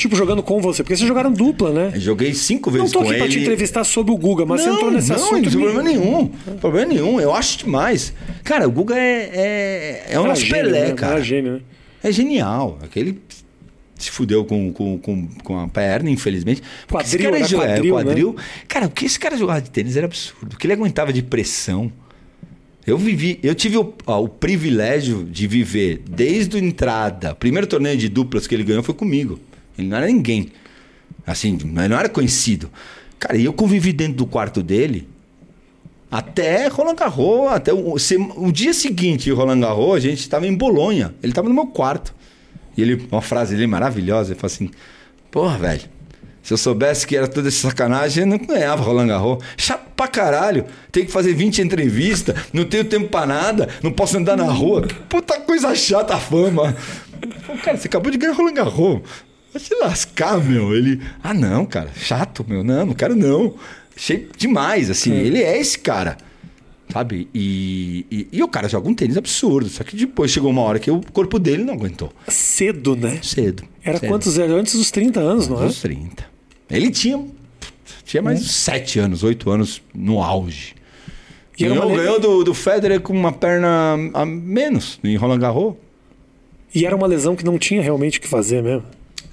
[0.00, 1.90] Tipo, jogando com você, porque vocês jogaram dupla, né?
[1.94, 3.34] Eu joguei cinco Não vezes tô com aqui pra ele.
[3.34, 5.32] te entrevistar sobre o Guga, mas você entrou nesse não, assunto.
[5.32, 6.26] Não, tem me- problema nenhum.
[6.58, 7.20] Problema nenhum.
[7.20, 8.14] Eu acho demais.
[8.42, 10.92] Cara, o Guga é, é, é um nosso Pelé, né?
[10.94, 11.16] cara.
[11.16, 11.60] Era gênio, né?
[12.02, 12.78] É genial.
[12.82, 13.20] Aquele
[13.98, 16.62] se fudeu com, com, com, com a perna, infelizmente.
[16.88, 18.02] Porque esse Quadril, cara era jo- é, quadril, né?
[18.04, 18.36] quadril.
[18.66, 20.54] Cara, o que esse cara jogava de tênis era absurdo.
[20.54, 21.92] O que ele aguentava de pressão.
[22.86, 27.32] Eu vivi, eu tive o, ó, o privilégio de viver desde a entrada.
[27.32, 29.38] O primeiro torneio de duplas que ele ganhou foi comigo.
[29.80, 30.48] Ele não era ninguém.
[31.26, 32.70] Assim, não era conhecido.
[33.18, 35.08] Cara, e eu convivi dentro do quarto dele
[36.10, 37.94] até Roland Garros, até o,
[38.36, 41.14] o dia seguinte, Roland Garros, a gente estava em Bolonha.
[41.22, 42.12] Ele estava no meu quarto.
[42.76, 44.70] E ele, uma frase dele maravilhosa, ele falou assim:
[45.30, 45.82] Porra, velho,
[46.42, 49.44] se eu soubesse que era toda essa sacanagem, eu não ganhava Roland Garros.
[49.56, 50.64] Chato pra caralho.
[50.90, 54.82] Tem que fazer 20 entrevistas, não tenho tempo pra nada, não posso andar na rua.
[54.88, 56.76] Que puta coisa chata a fama.
[57.62, 59.00] Cara, você acabou de ganhar Roland Garros.
[59.52, 60.74] Vai se lascar, meu.
[60.74, 62.62] Ele, ah, não, cara, chato, meu.
[62.62, 63.54] Não, não quero não.
[63.96, 65.12] Achei demais, assim.
[65.12, 66.16] Ele é esse cara.
[66.92, 67.28] Sabe?
[67.34, 69.68] E, e, e o cara joga um tênis absurdo.
[69.68, 72.12] Só que depois chegou uma hora que o corpo dele não aguentou.
[72.28, 73.18] Cedo, né?
[73.22, 73.62] Cedo.
[73.84, 74.08] Era cedo.
[74.08, 74.56] quantos anos?
[74.56, 75.66] Antes dos 30 anos, não é?
[75.66, 76.24] Uns 30.
[76.68, 77.24] Ele tinha,
[78.04, 80.74] tinha mais uns 7 anos, 8 anos no auge.
[81.58, 85.74] E Ganhou, le- ganhou do, do Federer com uma perna a menos em Roland Garros.
[86.74, 88.84] E era uma lesão que não tinha realmente o que fazer mesmo.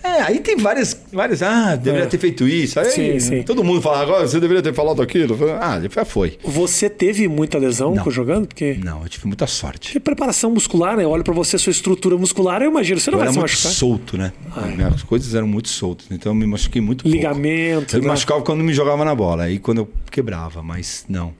[0.03, 1.41] É, aí tem várias, várias.
[1.41, 2.07] Ah, deveria É.
[2.07, 2.79] ter feito isso.
[2.79, 3.43] Aí, Sim, sim.
[3.43, 5.35] Todo mundo fala, agora você deveria ter falado aquilo.
[5.59, 6.37] Ah, já foi.
[6.43, 8.09] Você teve muita lesão Não.
[8.11, 8.47] jogando?
[8.47, 8.77] Porque.
[8.83, 9.91] Não, eu tive muita sorte.
[9.91, 11.03] Que preparação muscular, né?
[11.03, 12.99] Eu olho pra você, sua estrutura muscular, eu imagino.
[12.99, 13.71] Você não Eu vai era se muito machucar.
[13.71, 14.31] solto, né?
[14.75, 17.15] Minhas coisas eram muito soltas, então eu me machuquei muito pouco.
[17.15, 17.95] Ligamento.
[17.95, 18.11] Eu me né?
[18.13, 21.33] machucava quando me jogava na bola, aí quando eu quebrava, mas não.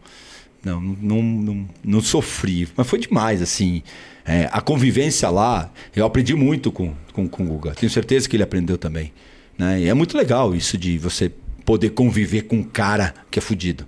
[0.71, 2.67] Não, não, não, não sofri.
[2.75, 3.81] Mas foi demais, assim.
[4.25, 7.73] É, a convivência lá, eu aprendi muito com, com, com o Guga.
[7.73, 9.13] Tenho certeza que ele aprendeu também.
[9.57, 9.81] Né?
[9.81, 11.31] E é muito legal isso de você
[11.65, 13.87] poder conviver com um cara que é fudido.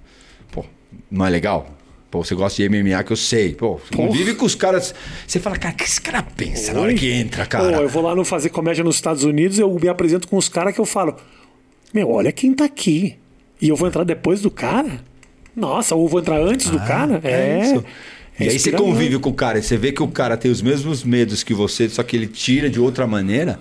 [0.52, 0.66] Pô,
[1.12, 1.78] não é legal?
[2.10, 3.54] Pô, você gosta de MMA que eu sei.
[3.54, 4.96] Pô, convive com os caras.
[5.28, 6.96] Você fala, cara, o que esse cara pensa na hora Oi?
[6.96, 7.78] que entra, cara?
[7.78, 10.50] Pô, eu vou lá no fazer comédia nos Estados Unidos, eu me apresento com os
[10.50, 11.16] caras que eu falo:
[11.94, 13.18] Meu, olha quem tá aqui.
[13.62, 15.04] E eu vou entrar depois do cara?
[15.60, 17.20] Nossa, ou eu vou entrar antes do cara?
[17.24, 17.62] É.
[17.62, 17.86] isso.
[18.40, 18.88] é e aí você inspirador.
[18.88, 21.54] convive com o cara, e você vê que o cara tem os mesmos medos que
[21.54, 23.60] você, só que ele tira de outra maneira.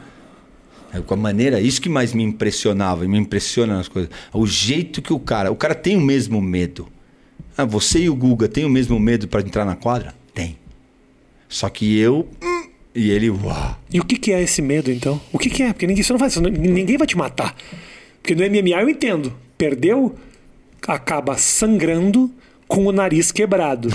[0.92, 4.10] É, com a maneira, isso que mais me impressionava e me impressiona nas coisas.
[4.32, 5.50] O jeito que o cara.
[5.52, 6.88] O cara tem o mesmo medo.
[7.56, 10.14] Ah, você e o Guga têm o mesmo medo para entrar na quadra?
[10.32, 10.56] Tem.
[11.48, 12.26] Só que eu.
[12.42, 13.28] hum, e ele.
[13.28, 13.78] Uau.
[13.92, 15.20] E o que, que é esse medo, então?
[15.32, 15.72] O que, que é?
[15.72, 17.54] Porque ninguém, você não não- ninguém vai te matar.
[18.22, 19.34] Porque no MMA eu entendo.
[19.58, 20.14] Perdeu,
[20.86, 22.30] acaba sangrando
[22.66, 23.88] com o nariz quebrado.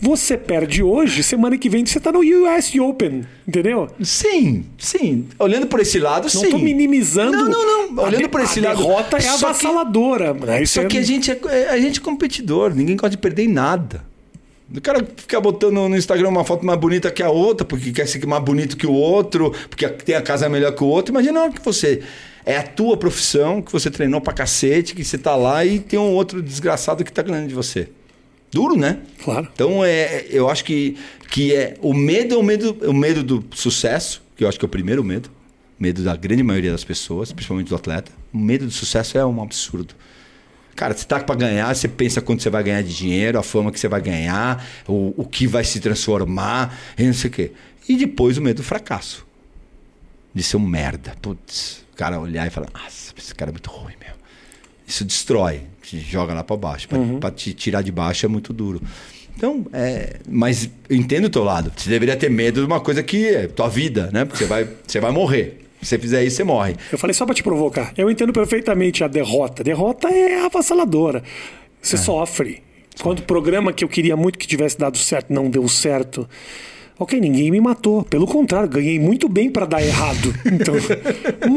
[0.00, 3.88] Você perde hoje, semana que vem você tá no US Open, entendeu?
[4.02, 5.26] Sim, sim.
[5.38, 6.50] Olhando por esse lado, Não sim.
[6.50, 7.32] tô minimizando.
[7.32, 8.02] Não, não, não.
[8.04, 8.82] A Olhando por esse a lado.
[8.82, 10.34] derrota é Só que- avassaladora.
[10.34, 10.66] né?
[10.66, 13.48] Só é- que a gente é, a gente é competidor, ninguém gosta de perder em
[13.48, 14.04] nada.
[14.76, 18.06] O cara fica botando no Instagram uma foto mais bonita que a outra, porque quer
[18.06, 21.12] ser mais bonito que o outro, porque tem a casa melhor que o outro.
[21.12, 22.02] Imagina na hora que você.
[22.46, 25.98] É a tua profissão, que você treinou pra cacete, que você tá lá e tem
[25.98, 27.88] um outro desgraçado que tá ganhando de você.
[28.50, 29.00] Duro, né?
[29.22, 29.48] Claro.
[29.52, 30.96] Então é, eu acho que,
[31.30, 34.64] que é o medo é o medo, o medo do sucesso, que eu acho que
[34.64, 35.30] é o primeiro medo,
[35.78, 38.12] medo da grande maioria das pessoas, principalmente do atleta.
[38.32, 39.94] O medo do sucesso é um absurdo.
[40.76, 43.72] Cara, você tá para ganhar, você pensa quanto você vai ganhar de dinheiro, a fama
[43.72, 47.52] que você vai ganhar, o, o que vai se transformar, e não sei o quê.
[47.88, 49.26] E depois o medo do fracasso.
[50.34, 51.16] De ser um merda.
[51.22, 54.14] Putz, o cara olhar e falar, nossa, esse cara é muito ruim, meu.
[54.86, 56.88] Isso destrói, te joga lá para baixo.
[57.20, 58.82] Para te tirar de baixo é muito duro.
[59.36, 61.72] Então, é, mas eu entendo o teu lado.
[61.74, 64.24] Você deveria ter medo de uma coisa que é tua vida, né?
[64.24, 65.60] Porque você vai, você vai morrer.
[65.80, 66.76] Se você fizer isso, você morre.
[66.92, 67.92] Eu falei só pra te provocar.
[67.96, 69.64] Eu entendo perfeitamente a derrota.
[69.64, 71.22] Derrota é avassaladora.
[71.82, 72.62] Você sofre.
[73.02, 76.28] Quando o programa que eu queria muito que tivesse dado certo não deu certo.
[76.98, 78.04] Ok, ninguém me matou.
[78.04, 80.32] Pelo contrário, ganhei muito bem pra dar errado.
[80.46, 80.74] Então,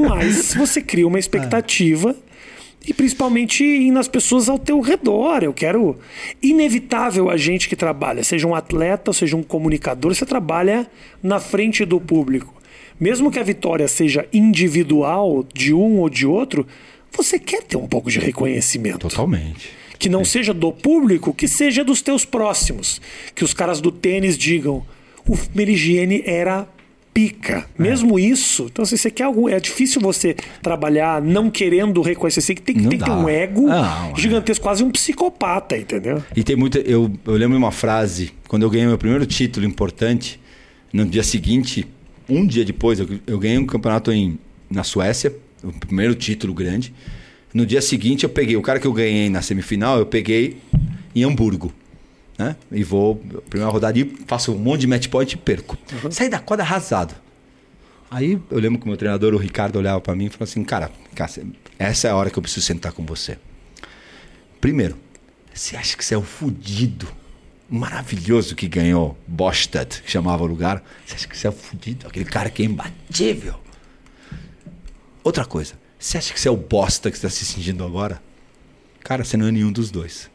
[0.07, 2.15] mas você cria uma expectativa
[2.87, 5.43] e principalmente nas pessoas ao teu redor.
[5.43, 5.97] Eu quero
[6.41, 10.87] inevitável a gente que trabalha, seja um atleta, seja um comunicador, você trabalha
[11.21, 12.53] na frente do público.
[12.99, 16.65] mesmo que a vitória seja individual de um ou de outro,
[17.11, 19.07] você quer ter um pouco de reconhecimento.
[19.07, 19.69] Totalmente.
[19.99, 22.99] Que não seja do público, que seja dos teus próximos.
[23.35, 24.83] Que os caras do tênis digam:
[25.27, 26.67] o Merigiene era
[27.13, 27.65] pica.
[27.77, 28.67] Mesmo isso.
[28.71, 29.49] Então, se você quer algum.
[29.49, 32.41] É difícil você trabalhar não querendo reconhecer.
[32.55, 34.15] Tem, que- Não tem que ter um ego Não, é.
[34.15, 36.23] gigantesco, quase um psicopata, entendeu?
[36.35, 36.77] E tem muita.
[36.79, 40.39] Eu, eu lembro uma frase, quando eu ganhei meu primeiro título importante,
[40.93, 41.87] no dia seguinte,
[42.29, 44.37] um dia depois, eu, eu ganhei um campeonato em,
[44.69, 46.93] na Suécia, o primeiro título grande.
[47.53, 50.57] No dia seguinte, eu peguei, o cara que eu ganhei na semifinal, eu peguei
[51.15, 51.73] em Hamburgo.
[52.37, 52.55] Né?
[52.71, 53.15] E vou,
[53.49, 55.77] primeira rodada, e faço um monte de match point e perco.
[56.11, 57.15] Saí da quadra arrasado.
[58.09, 60.63] Aí eu lembro que o meu treinador, o Ricardo, olhava pra mim e falou assim:
[60.63, 60.91] Cara,
[61.77, 63.37] essa é a hora que eu preciso sentar com você.
[64.61, 64.97] Primeiro,
[65.53, 67.07] você acha que você é o fudido
[67.69, 70.83] maravilhoso que ganhou Bostad, que chamava o lugar?
[71.05, 72.07] Você acha que você é o fudido?
[72.07, 73.55] Aquele cara que é imbatível.
[75.23, 78.21] Outra coisa, você acha que você é o bosta que está se sentindo agora?
[79.03, 80.29] Cara, você não é nenhum dos dois.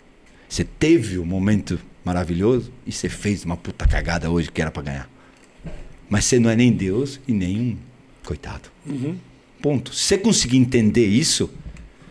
[0.49, 4.83] Você teve um momento maravilhoso e você fez uma puta cagada hoje que era pra
[4.83, 5.11] ganhar.
[6.09, 7.77] Mas você não é nem Deus e nem um
[8.25, 8.69] coitado.
[9.61, 9.95] Ponto.
[9.95, 11.51] Se você conseguir entender isso,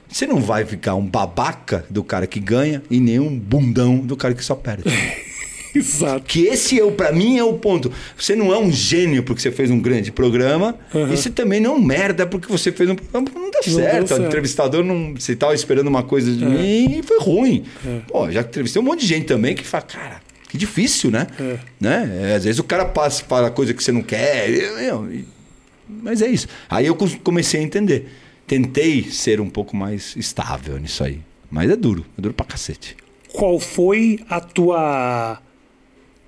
[0.08, 4.18] você não vai ficar um babaca do cara que ganha e nem um bundão do
[4.18, 4.84] cara que só perde.
[5.78, 6.24] Exato.
[6.26, 7.92] que esse é o para mim é o ponto.
[8.18, 11.72] Você não é um gênio porque você fez um grande programa e você também não
[11.74, 13.94] é um merda porque você fez um programa que não deu Não certo.
[13.96, 14.24] deu O certo.
[14.26, 17.66] entrevistador não, você tava esperando uma coisa de mim e foi ruim.
[18.08, 21.28] Pô, já entrevistei um monte de gente também que fala, cara, que difícil, né?
[21.40, 21.58] É.
[21.80, 22.20] né?
[22.32, 24.50] É, às vezes o cara passa para coisa que você não quer,
[25.88, 26.48] mas é isso.
[26.70, 28.08] Aí eu comecei a entender.
[28.48, 31.20] Tentei ser um pouco mais estável nisso aí.
[31.50, 32.96] Mas é duro, é duro pra cacete.
[33.32, 35.40] Qual foi a tua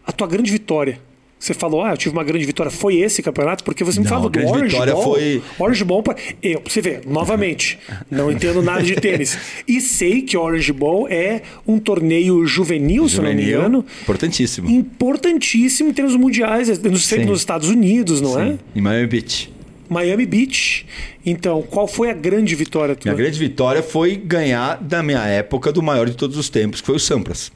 [0.06, 1.00] a tua grande vitória?
[1.40, 2.72] Você falou, ah, eu tive uma grande vitória.
[2.72, 3.66] Foi esse campeonato?
[3.66, 5.04] Porque você me Não, falava do Orange vitória Ball.
[5.04, 6.16] foi- Orange Ball, pra...
[6.42, 7.78] eu, pra você ver, novamente,
[8.10, 9.38] não entendo nada de tênis.
[9.68, 13.86] E sei que Orange Ball é um torneio juvenil, se eu não me Juvenil, engano,
[14.04, 14.70] Importantíssimo.
[14.70, 17.26] importantíssimo em termos mundiais, nos, Sim.
[17.26, 18.52] nos Estados Unidos, não é?
[18.54, 19.54] Sim, Em Miami Beach.
[19.90, 20.86] Miami Beach.
[21.26, 23.12] Então, qual foi a grande vitória tua?
[23.12, 26.88] Minha grande vitória foi ganhar, da minha época, do maior de todos os tempos, que
[26.88, 27.52] foi o Sampras.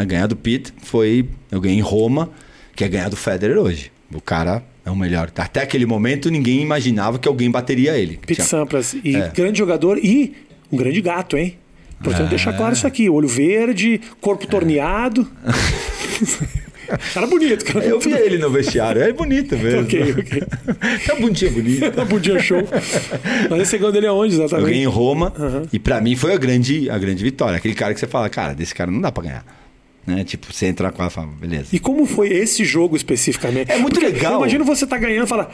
[0.00, 0.04] Né?
[0.04, 1.26] Ganhar do Pitt foi.
[1.50, 2.30] Eu ganhei em Roma,
[2.74, 3.90] que é ganhar do Federer hoje.
[4.12, 5.30] O cara é o melhor.
[5.36, 8.18] Até aquele momento, ninguém imaginava que alguém bateria ele.
[8.18, 8.94] Pete Tinha- Sampras.
[9.02, 9.28] E É.
[9.34, 10.34] grande jogador e
[10.70, 11.56] um grande gato, hein?
[12.00, 12.30] Importante É.
[12.30, 13.08] deixar claro isso aqui.
[13.08, 15.26] Olho verde, corpo torneado.
[17.14, 17.84] cara bonito, cara.
[17.84, 19.80] Eu vi ele no vestiário, é bonito mesmo.
[19.82, 20.42] Ok, ok.
[21.06, 21.90] tá bonitinho, bonito.
[21.92, 22.62] Tá bom dia show.
[23.50, 24.68] Mas esse segundo dele é onde, Eu exatamente?
[24.70, 25.32] ganhei em Roma
[25.72, 27.56] e pra mim foi a grande, a grande vitória.
[27.56, 29.44] Aquele cara que você fala, cara, desse cara não dá pra ganhar.
[30.06, 30.22] Né?
[30.24, 31.68] Tipo, você entra com a fala, beleza.
[31.72, 33.72] E como foi esse jogo especificamente?
[33.72, 34.36] É muito Porque legal.
[34.38, 35.50] Imagina você tá ganhando e fala,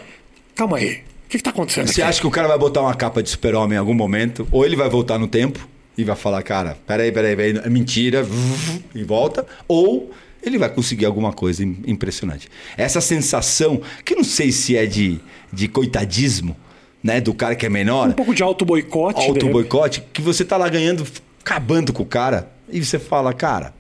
[0.55, 0.97] calma aí,
[1.27, 2.11] o que, que tá acontecendo Você aqui?
[2.11, 4.47] acha que o cara vai botar uma capa de super-homem em algum momento?
[4.53, 8.27] Ou ele vai voltar no tempo e vai falar, cara, peraí, peraí, peraí, é mentira,
[8.95, 9.47] e volta.
[9.67, 10.11] Ou
[10.43, 12.49] ele vai conseguir alguma coisa im- impressionante.
[12.77, 15.19] Essa sensação, que não sei se é de,
[15.53, 16.55] de coitadismo,
[17.03, 17.21] né?
[17.23, 19.21] Do cara que é menor, Um pouco de auto-boicote.
[19.21, 19.53] de auto repente.
[19.53, 21.07] boicote, que você tá lá ganhando,
[21.41, 23.73] acabando com o cara, e você fala, cara,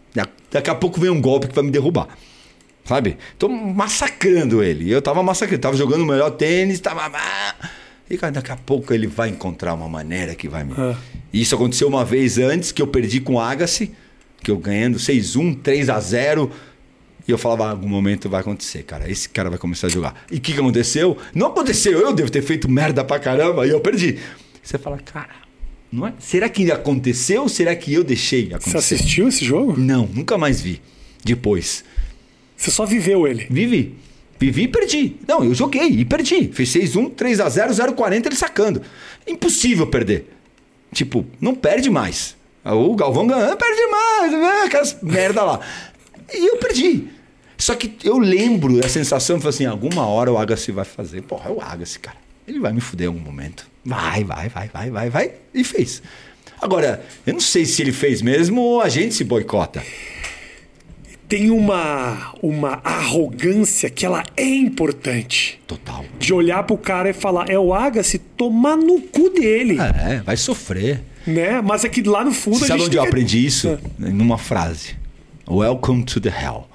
[0.50, 2.08] daqui a pouco vem um golpe que vai me derrubar.
[2.84, 3.16] Sabe?
[3.38, 4.90] Tô massacrando ele.
[4.90, 7.10] Eu tava massacrando, tava jogando o melhor tênis, tava.
[8.10, 10.72] E cara, daqui a pouco ele vai encontrar uma maneira que vai me.
[10.72, 10.96] É.
[11.32, 13.92] Isso aconteceu uma vez antes que eu perdi com o Agassi,
[14.42, 16.50] que eu ganhando 6-1, 3x0.
[17.26, 19.08] E eu falava, "Ah, algum momento vai acontecer, cara.
[19.08, 20.24] Esse cara vai começar a jogar.
[20.30, 21.16] E o que, que aconteceu?
[21.32, 24.18] Não aconteceu, eu devo ter feito merda pra caramba e eu perdi.
[24.60, 25.28] Você fala, cara,
[25.92, 26.14] não é?
[26.18, 28.94] será que aconteceu ou será que eu deixei Você acontecer?
[28.94, 29.78] assistiu esse jogo?
[29.78, 30.80] Não, nunca mais vi.
[31.22, 31.84] Depois.
[32.56, 33.46] Você só viveu ele.
[33.50, 33.94] Vivi.
[34.38, 35.16] Vivi e perdi.
[35.28, 36.48] Não, eu joguei e perdi.
[36.52, 38.82] Fiz 6-1, 3x0, 0,40 ele sacando.
[39.26, 40.32] Impossível perder.
[40.92, 42.36] Tipo, não perde mais.
[42.64, 44.62] O Galvão ganhando, perde mais, né?
[44.66, 45.60] aquelas merda lá.
[46.32, 47.08] E eu perdi.
[47.58, 51.22] Só que eu lembro da sensação, falei assim, alguma hora o Agassi vai fazer.
[51.22, 52.16] Porra, é o Agassi, cara.
[52.46, 53.66] Ele vai me fuder em algum momento.
[53.84, 55.32] Vai, vai, vai, vai, vai, vai.
[55.54, 56.02] E fez.
[56.60, 59.82] Agora, eu não sei se ele fez mesmo ou a gente se boicota.
[61.28, 65.58] Tem uma, uma arrogância que ela é importante.
[65.66, 66.04] Total.
[66.18, 69.78] De olhar pro cara e falar, é o Agassi, tomar no cu dele.
[69.80, 71.02] É, vai sofrer.
[71.26, 71.60] Né?
[71.62, 73.78] Mas é que lá no fundo Você a sabe gente onde eu que- aprendi isso?
[73.98, 74.94] Numa frase.
[75.48, 76.68] Welcome to the hell.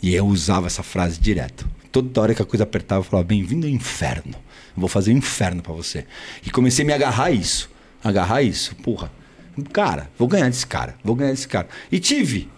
[0.00, 1.68] E eu usava essa frase direto.
[1.90, 4.34] Toda hora que a coisa apertava, eu falava, bem-vindo ao inferno.
[4.76, 6.06] Vou fazer um inferno pra você.
[6.44, 7.70] E comecei a me agarrar a isso.
[8.02, 8.74] Agarrar isso.
[8.76, 9.10] Porra.
[9.72, 10.96] Cara, vou ganhar desse cara.
[11.04, 11.68] Vou ganhar desse cara.
[11.90, 12.48] E tive.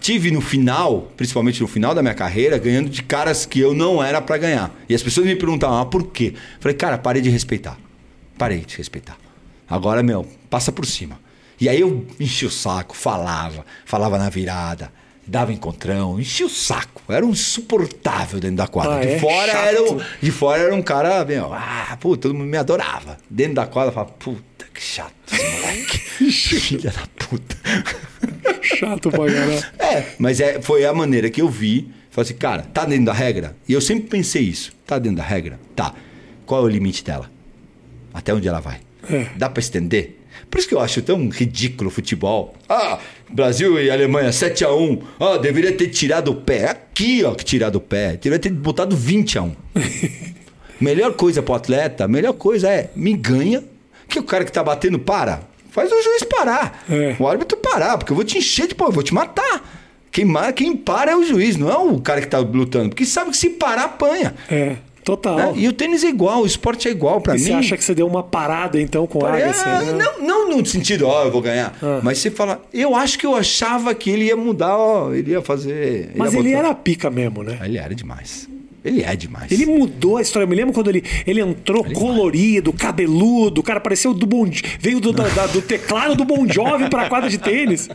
[0.00, 4.02] tive no final, principalmente no final da minha carreira, ganhando de caras que eu não
[4.02, 4.74] era pra ganhar.
[4.88, 6.34] E as pessoas me perguntavam, ah, por quê?
[6.60, 7.78] Falei, cara, parei de respeitar.
[8.38, 9.18] Parei de respeitar.
[9.68, 11.20] Agora, meu, passa por cima.
[11.60, 14.92] E aí eu enchi o saco, falava, falava na virada,
[15.28, 17.02] dava encontrão, enchi o saco.
[17.12, 18.96] Era um insuportável dentro da quadra.
[18.96, 19.18] Ah, de, é?
[19.18, 19.66] fora Chato.
[19.66, 23.18] era um, de fora era um cara, meu, ah, pô, todo mundo me adorava.
[23.28, 25.98] Dentro da quadra eu falava, puta, que chato esse moleque.
[26.32, 27.56] Filha da puta.
[28.62, 29.64] Chato pra caralho.
[29.78, 31.90] É, mas é, foi a maneira que eu vi.
[32.10, 33.56] Falei assim, cara, tá dentro da regra?
[33.68, 34.72] E eu sempre pensei isso.
[34.86, 35.60] Tá dentro da regra?
[35.76, 35.94] Tá.
[36.44, 37.30] Qual é o limite dela?
[38.12, 38.80] Até onde ela vai?
[39.08, 39.28] É.
[39.36, 40.18] Dá pra estender?
[40.50, 42.54] Por isso que eu acho tão ridículo o futebol.
[42.68, 42.98] Ah,
[43.30, 46.70] Brasil e Alemanha 7 a 1 Ah, deveria ter tirado o pé.
[46.70, 48.12] Aqui, ó, que tirado o pé.
[48.12, 49.56] Deveria ter botado 20 a 1
[50.80, 53.64] Melhor coisa pro atleta, a melhor coisa é me ganha,
[54.08, 55.40] que o cara que tá batendo para.
[55.70, 56.84] Faz o juiz parar.
[56.88, 57.16] É.
[57.18, 59.78] O árbitro parar, porque eu vou te encher de eu vou te matar.
[60.10, 62.90] Quem, quem para é o juiz, não é o cara que tá lutando.
[62.90, 64.34] Porque sabe que se parar, apanha.
[64.50, 64.76] É,
[65.16, 65.36] total.
[65.36, 65.52] né?
[65.56, 67.44] E o tênis é igual, o esporte é igual pra E mim.
[67.44, 69.66] você acha que você deu uma parada então com o É, Agassi?
[69.66, 69.92] né?
[70.20, 71.74] não, não no sentido, ó, eu vou ganhar.
[71.82, 72.00] Ah.
[72.02, 75.40] Mas você fala, eu acho que eu achava que ele ia mudar, ó, ele ia
[75.42, 76.10] fazer.
[76.16, 77.58] Mas ia ele botar- era pica mesmo, né?
[77.64, 78.48] Ele era demais.
[78.88, 79.50] Ele é demais.
[79.52, 80.44] Ele mudou a história.
[80.44, 84.48] Eu me lembro quando ele, ele entrou colorido, cabeludo, o cara pareceu do Bon
[84.80, 87.88] veio do, da- do teclado do Bon Jovi pra quadra de tênis.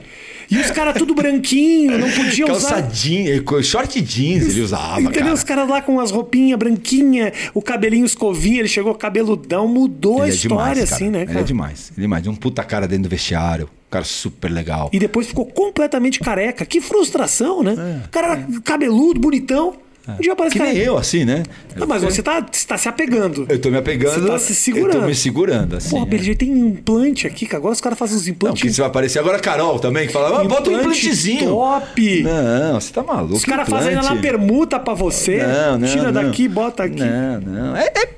[0.52, 2.70] E os caras tudo branquinho, não podiam usar.
[2.70, 5.22] Calçadinho, eh, short jeans ele usava, Entendeu?
[5.22, 5.34] cara.
[5.34, 10.26] Os caras lá com as roupinhas branquinhas, o cabelinho escovinha, ele chegou cabeludão, mudou a
[10.28, 11.12] Ele é história, demais, assim, cara.
[11.12, 11.40] né, Ele cara?
[11.40, 11.92] é demais.
[11.92, 12.28] Ele é demais.
[12.28, 13.70] Um puta cara dentro do vestiário.
[13.90, 14.90] Cara super legal.
[14.92, 16.66] E depois ficou completamente careca.
[16.66, 17.76] Que frustração, né?
[18.04, 18.06] É.
[18.08, 19.76] O cara era cabeludo, bonitão.
[20.06, 20.86] Um dia parece Que nem careca.
[20.86, 21.44] eu, assim, né?
[21.80, 23.46] Ah, mas você tá, você tá se apegando.
[23.48, 24.22] Eu tô me apegando.
[24.22, 24.96] Você tá se segurando.
[24.96, 25.92] Eu tô me segurando, assim.
[25.92, 26.06] Pô, é.
[26.06, 28.60] BLG tem implante aqui, que agora os caras fazem os Não, implantes.
[28.60, 31.50] porque você vai aparecer agora a Carol também, que fala, ah, bota um Implante implantezinho.
[31.52, 32.24] top.
[32.24, 33.34] Não, você tá maluco.
[33.36, 34.22] Os caras fazem lá implante.
[34.22, 35.38] permuta pra você.
[35.42, 36.24] Não, não, tira não.
[36.24, 37.00] daqui, bota aqui.
[37.00, 37.76] Não, não.
[37.78, 38.10] É, é,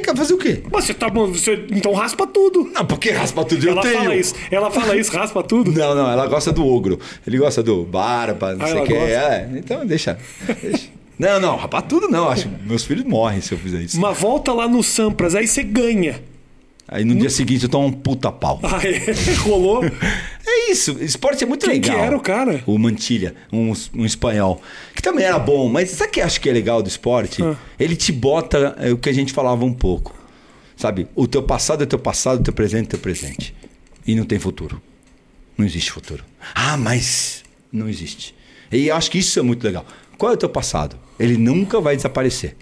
[0.00, 0.14] careca.
[0.16, 0.62] Fazer o quê?
[0.70, 2.70] Mas você tá você então raspa tudo.
[2.72, 3.64] Não, porque raspa tudo.
[3.64, 3.98] Eu ela tenho.
[3.98, 4.34] fala isso.
[4.50, 5.72] Ela fala isso, raspa tudo.
[5.72, 6.98] Não, não, ela gosta do ogro.
[7.26, 8.94] Ele gosta do barba, não Ah, sei o que.
[8.94, 10.18] É, então deixa.
[10.62, 10.88] deixa.
[11.18, 12.28] Não, não, rapar tudo não.
[12.28, 13.96] Acho que meus filhos morrem se eu fizer isso.
[13.96, 16.20] Uma volta lá no Sampras, aí você ganha.
[16.86, 18.60] Aí no dia seguinte eu tomo um puta pau.
[18.64, 19.34] Ah, é?
[19.38, 19.82] Rolou.
[20.46, 22.04] É isso, esporte é muito Quem que legal.
[22.04, 22.62] era o cara?
[22.66, 24.60] O Mantilha, um, um espanhol.
[24.94, 27.42] Que também era bom, mas sabe o que acho que é legal do esporte?
[27.42, 27.56] Ah.
[27.78, 30.14] Ele te bota é, o que a gente falava um pouco.
[30.76, 31.08] Sabe?
[31.14, 33.54] O teu passado é teu passado, o teu presente é teu presente.
[34.06, 34.80] E não tem futuro.
[35.56, 36.22] Não existe futuro.
[36.54, 38.34] Ah, mas não existe.
[38.70, 39.86] E acho que isso é muito legal.
[40.18, 40.96] Qual é o teu passado?
[41.18, 42.54] Ele nunca vai desaparecer.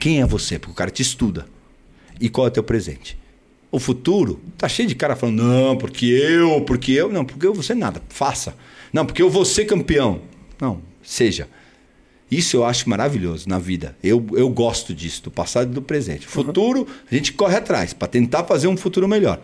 [0.00, 0.58] Quem é você?
[0.58, 1.46] Porque o cara te estuda.
[2.20, 3.18] E qual é o teu presente?
[3.70, 7.10] O futuro tá cheio de cara falando, não, porque eu, porque eu.
[7.10, 8.02] Não, porque eu você nada.
[8.08, 8.54] Faça.
[8.92, 10.22] Não, porque eu vou ser campeão.
[10.60, 11.48] Não, seja.
[12.30, 13.96] Isso eu acho maravilhoso na vida.
[14.02, 16.26] Eu, eu gosto disso, do passado e do presente.
[16.26, 19.40] Futuro, a gente corre atrás para tentar fazer um futuro melhor.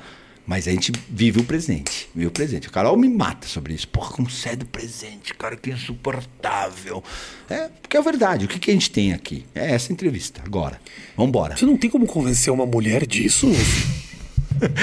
[0.46, 2.08] Mas a gente vive o presente.
[2.14, 2.68] Vive o presente.
[2.68, 3.88] O Carol me mata sobre isso.
[3.88, 7.02] Porra, como você é do presente, cara, que insuportável.
[7.48, 8.44] É, porque é verdade.
[8.44, 9.46] O que, que a gente tem aqui?
[9.54, 10.42] É essa entrevista.
[10.44, 10.78] Agora.
[11.16, 11.56] Vambora.
[11.56, 13.48] Você não tem como convencer uma mulher disso?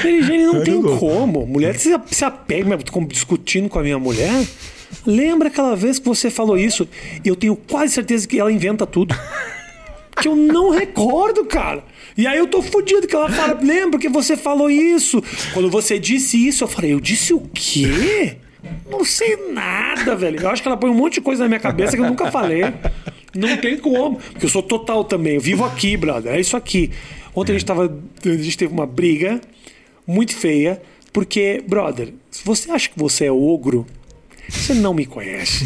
[0.03, 1.45] Ele não tem como.
[1.45, 4.45] Mulher se, se apega, discutindo com a minha mulher.
[5.05, 6.87] Lembra aquela vez que você falou isso?
[7.23, 9.15] Eu tenho quase certeza que ela inventa tudo.
[10.19, 11.83] Que eu não recordo, cara.
[12.17, 15.23] E aí eu tô fudido que ela fala, lembra que você falou isso?
[15.53, 18.35] Quando você disse isso, eu falei, eu disse o quê?
[18.89, 20.39] Não sei nada, velho.
[20.41, 22.29] Eu acho que ela põe um monte de coisa na minha cabeça que eu nunca
[22.29, 22.63] falei.
[23.35, 24.17] Não tem como.
[24.17, 25.35] Porque eu sou total também.
[25.35, 26.33] Eu vivo aqui, brother.
[26.33, 26.91] É isso aqui.
[27.35, 27.85] Ontem a gente tava.
[28.25, 29.39] A gente teve uma briga
[30.05, 30.81] muito feia.
[31.13, 33.85] Porque, brother, se você acha que você é ogro,
[34.47, 35.65] você não me conhece.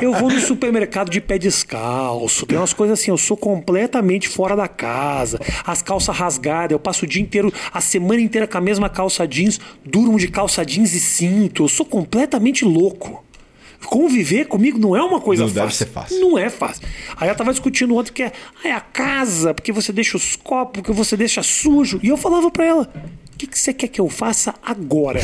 [0.00, 2.46] Eu vou no supermercado de pé descalço.
[2.46, 5.40] Tem umas coisas assim, eu sou completamente fora da casa.
[5.64, 9.26] As calças rasgadas, eu passo o dia inteiro, a semana inteira com a mesma calça
[9.26, 11.64] jeans, durmo de calça jeans e cinto.
[11.64, 13.24] Eu sou completamente louco.
[13.86, 15.62] Conviver comigo não é uma coisa Não fácil.
[15.62, 16.20] deve ser fácil.
[16.20, 16.86] Não é fácil.
[17.16, 18.32] Aí ela tava discutindo ontem que é,
[18.64, 21.98] ah, é a casa, porque você deixa os copos, porque você deixa sujo.
[22.02, 22.92] E eu falava pra ela:
[23.34, 25.20] o que, que você quer que eu faça agora?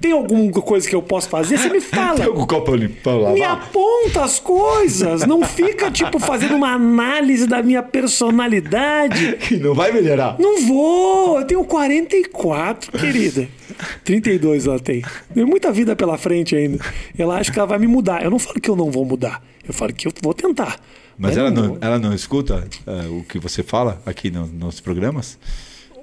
[0.00, 1.58] Tem alguma coisa que eu posso fazer?
[1.58, 2.16] Você me fala.
[2.16, 2.72] Tem algum copo
[3.02, 3.34] pra lavar?
[3.34, 5.26] Me aponta as coisas.
[5.26, 9.36] Não fica, tipo, fazendo uma análise da minha personalidade.
[9.48, 10.36] Que não vai melhorar.
[10.38, 11.40] Não vou.
[11.40, 13.48] Eu tenho 44, querida.
[14.04, 15.04] 32 ela tem.
[15.34, 16.78] Tem muita vida pela frente ainda.
[17.18, 18.22] Ela acha que ela vai me mudar.
[18.24, 19.42] Eu não falo que eu não vou mudar.
[19.66, 20.78] Eu falo que eu vou tentar.
[21.18, 24.78] Mas ela não não, ela não escuta eh, o que você fala aqui no- nos
[24.80, 25.36] programas?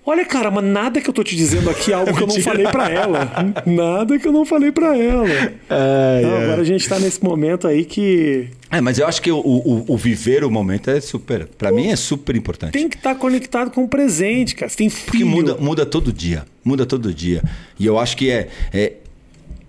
[0.07, 2.39] Olha, cara, mas nada que eu tô te dizendo aqui é algo que eu não
[2.39, 3.31] falei pra ela.
[3.65, 5.25] Nada que eu não falei pra ela.
[5.25, 9.39] Não, agora a gente tá nesse momento aí que É, mas eu acho que o,
[9.39, 11.47] o, o viver o momento é super.
[11.47, 12.73] Pra mim é super importante.
[12.73, 14.69] tem que estar conectado com o presente, cara.
[14.69, 15.27] Você tem Porque filho.
[15.27, 16.45] muda, muda todo dia.
[16.63, 17.41] Muda todo dia.
[17.79, 18.93] E eu acho que é, é.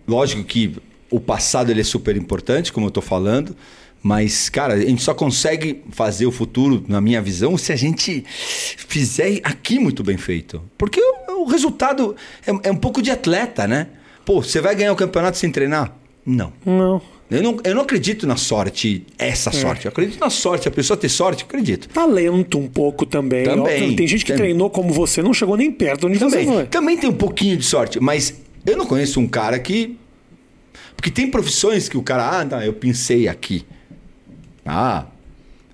[0.07, 0.77] Lógico que
[1.11, 3.57] o passado ele é super importante, como eu tô falando.
[4.03, 8.25] Mas, cara, a gente só consegue fazer o futuro, na minha visão, se a gente
[8.29, 10.63] fizer aqui muito bem feito.
[10.79, 12.15] Porque o, o resultado
[12.47, 13.89] é, é um pouco de atleta, né?
[14.25, 15.97] Pô, você vai ganhar o campeonato sem treinar?
[16.25, 16.53] Não.
[16.65, 17.01] Não.
[17.29, 19.87] Eu não, eu não acredito na sorte, essa sorte.
[19.87, 20.69] Eu acredito na sorte.
[20.69, 21.89] A pessoa ter sorte, eu acredito.
[21.89, 23.45] Talento um pouco também.
[23.45, 23.97] Também.
[23.97, 24.51] Tem gente que Também.
[24.51, 26.67] treinou como você, não chegou nem perto onde Também, você foi.
[26.67, 29.97] também tem um pouquinho de sorte, mas eu não conheço um cara que.
[30.97, 33.65] Porque tem profissões que o cara, ah, tá, eu pensei aqui.
[34.67, 35.05] Ah,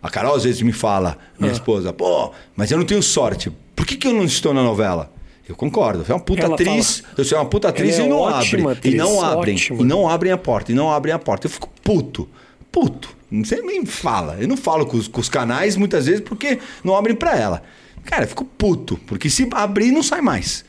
[0.02, 1.54] a Carol às vezes me fala, minha Ah.
[1.54, 3.50] esposa, pô, mas eu não tenho sorte.
[3.74, 5.12] Por que, que eu não estou na novela?
[5.48, 6.00] Eu concordo.
[6.00, 8.66] Eu sou uma puta Ela atriz, eu sou uma puta atriz é e não abrem.
[8.70, 9.54] atriz, e não abrem.
[9.54, 9.80] ótima.
[9.82, 10.72] E não abrem a porta.
[10.72, 11.46] E não abrem a porta.
[11.46, 12.28] Eu fico puto.
[12.70, 13.14] Puto.
[13.30, 14.36] Você nem fala.
[14.40, 17.62] Eu não falo com os, com os canais muitas vezes porque não abrem pra ela.
[18.04, 18.96] Cara, eu fico puto.
[19.06, 20.64] Porque se abrir, não sai mais.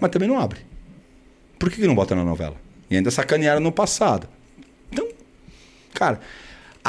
[0.00, 0.60] Mas também não abre.
[1.58, 2.56] Por que, que não bota na novela?
[2.90, 4.28] E ainda sacanearam no passado.
[4.92, 5.06] Então,
[5.94, 6.20] cara,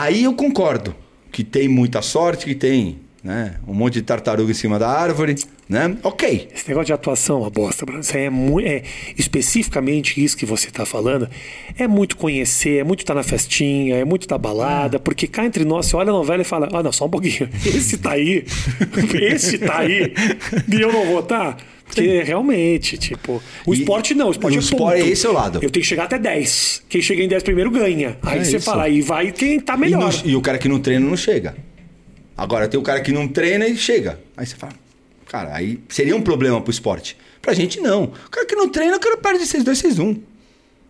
[0.04, 0.96] aí eu concordo
[1.32, 5.36] que tem muita sorte, que tem né, um monte de tartaruga em cima da árvore,
[5.68, 5.96] né?
[6.04, 6.50] Ok.
[6.56, 8.02] Esse negócio de atuação é uma bosta, Bruno.
[8.02, 8.28] Isso é,
[8.64, 8.84] é
[9.18, 11.30] especificamente isso que você está falando.
[11.78, 15.00] É muito conhecer, é muito estar na festinha, é muito da balada, Ah.
[15.00, 17.50] porque cá entre nós, você olha a novela e fala: ah, não, só um pouquinho.
[17.66, 18.46] Esse tá aí,
[19.22, 20.14] esse tá aí,
[20.72, 21.58] e eu não vou estar.
[21.90, 25.08] Porque realmente, tipo, o E- esporte não, o esporte o é esporte ponto.
[25.08, 25.56] é esse o lado.
[25.58, 26.84] Eu tenho que chegar até 10.
[26.88, 28.18] Quem chega em 10 primeiro ganha.
[28.22, 28.66] Aí É você isso.
[28.66, 30.00] fala, aí vai quem tá E, melhor.
[30.02, 31.56] não- e o cara que não treina não chega.
[32.38, 34.20] Agora tem o cara que não treina e chega.
[34.38, 34.74] Aí você fala,
[35.28, 37.18] cara, aí seria um problema pro esporte.
[37.42, 38.04] Pra gente não.
[38.06, 40.18] O cara que não treina, o cara perde 6-2, 6-1.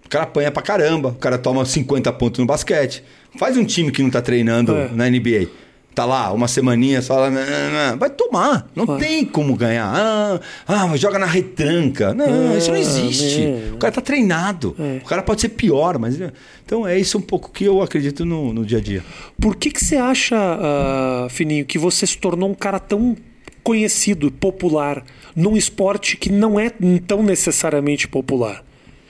[0.06, 3.04] O cara apanha pra caramba, o cara toma 50 pontos no basquete.
[3.38, 4.90] Faz um time que não tá treinando É.
[4.94, 5.48] na NBA.
[5.96, 8.70] Tá lá, uma semaninha, só lá, "Não, não", vai tomar.
[8.74, 9.00] Não Vai.
[9.00, 9.92] tem como ganhar.
[9.94, 12.14] Ah, ah, joga na retranca.
[12.14, 13.42] Não, Ah, isso não existe.
[13.42, 13.72] né.
[13.74, 14.76] O cara tá treinado.
[14.80, 15.02] É.
[15.04, 16.18] O cara pode ser pior, mas.
[16.66, 19.04] Então é isso um pouco que eu acredito no, no dia a dia.
[19.42, 23.18] Por que, que você acha, ah, Fininho, que você se tornou um cara tão
[23.62, 25.04] conhecido, popular,
[25.36, 26.72] num esporte que não é
[27.06, 28.64] tão necessariamente popular?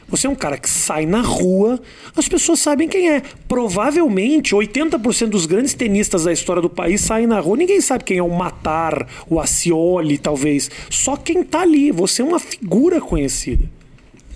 [0.09, 1.79] Você é um cara que sai na rua,
[2.15, 3.21] as pessoas sabem quem é.
[3.47, 7.57] Provavelmente, 80% dos grandes tenistas da história do país saem na rua.
[7.57, 10.69] Ninguém sabe quem é o Matar, o Acioli, talvez.
[10.89, 11.91] Só quem tá ali.
[11.91, 13.69] Você é uma figura conhecida.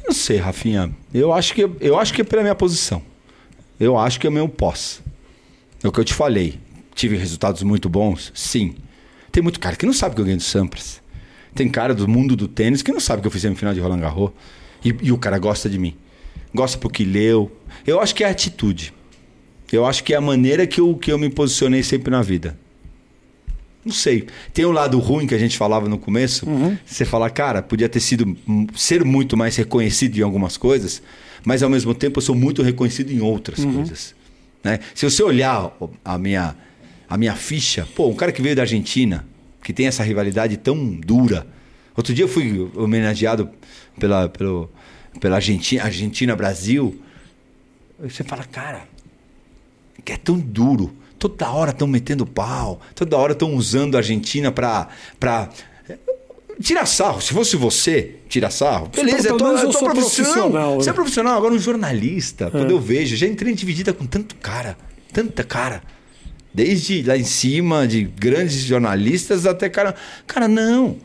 [0.05, 0.91] Não sei, Rafinha.
[1.13, 3.01] Eu acho que, eu acho que é pela minha posição.
[3.79, 5.01] Eu acho que é o meu pós.
[5.83, 6.59] É o que eu te falei.
[6.93, 8.31] Tive resultados muito bons?
[8.35, 8.75] Sim.
[9.31, 11.01] Tem muito cara que não sabe que eu ganhei do Sampras.
[11.55, 13.99] Tem cara do mundo do tênis que não sabe que eu fiz semifinal de Roland
[13.99, 14.31] Garros.
[14.83, 15.95] E, e o cara gosta de mim.
[16.53, 17.51] Gosta porque leu.
[17.85, 18.93] Eu acho que é a atitude.
[19.71, 22.57] Eu acho que é a maneira que eu, que eu me posicionei sempre na vida.
[23.83, 24.27] Não sei.
[24.53, 26.47] Tem um lado ruim que a gente falava no começo.
[26.85, 28.37] Você fala, cara, podia ter sido
[28.75, 31.01] ser muito mais reconhecido em algumas coisas,
[31.43, 34.15] mas ao mesmo tempo eu sou muito reconhecido em outras coisas.
[34.63, 34.79] Né?
[34.95, 36.55] Se você olhar o- a minha,
[37.09, 39.25] a minha ficha, pô, um cara que veio da Argentina,
[39.61, 41.45] que tem essa rivalidade tão dura.
[41.95, 43.49] Outro dia eu fui homenageado
[43.99, 44.69] pela, pelo,
[45.19, 46.99] pela Argentina, Argentina Brasil.
[47.99, 48.83] Você fala, cara,
[50.03, 50.95] que é tão duro.
[51.19, 55.49] Toda hora estão metendo pau, toda hora estão usando a Argentina pra, pra
[56.61, 57.21] tirar sarro.
[57.21, 59.93] Se fosse você, tirar sarro, beleza, eu tô, eu tô profissional.
[60.51, 60.95] profissional, Você é né?
[60.95, 64.77] profissional, agora um jornalista, quando eu vejo, já entrei em dividida com tanto cara,
[65.13, 65.81] tanta cara.
[66.53, 69.95] Desde lá em cima, de grandes jornalistas até cara.
[70.27, 70.97] Cara, não.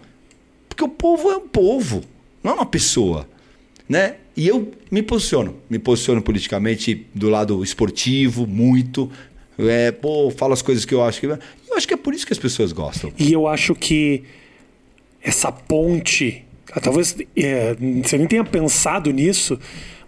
[0.79, 2.05] Porque o povo é um povo,
[2.41, 3.29] não é uma pessoa.
[3.89, 4.15] Né?
[4.37, 5.57] E eu me posiciono.
[5.69, 9.11] Me posiciono politicamente do lado esportivo, muito.
[9.59, 11.27] É, pô, falo as coisas que eu acho que.
[11.27, 13.13] Eu acho que é por isso que as pessoas gostam.
[13.19, 14.23] E eu acho que
[15.21, 19.59] essa ponte, ah, talvez é, você nem tenha pensado nisso,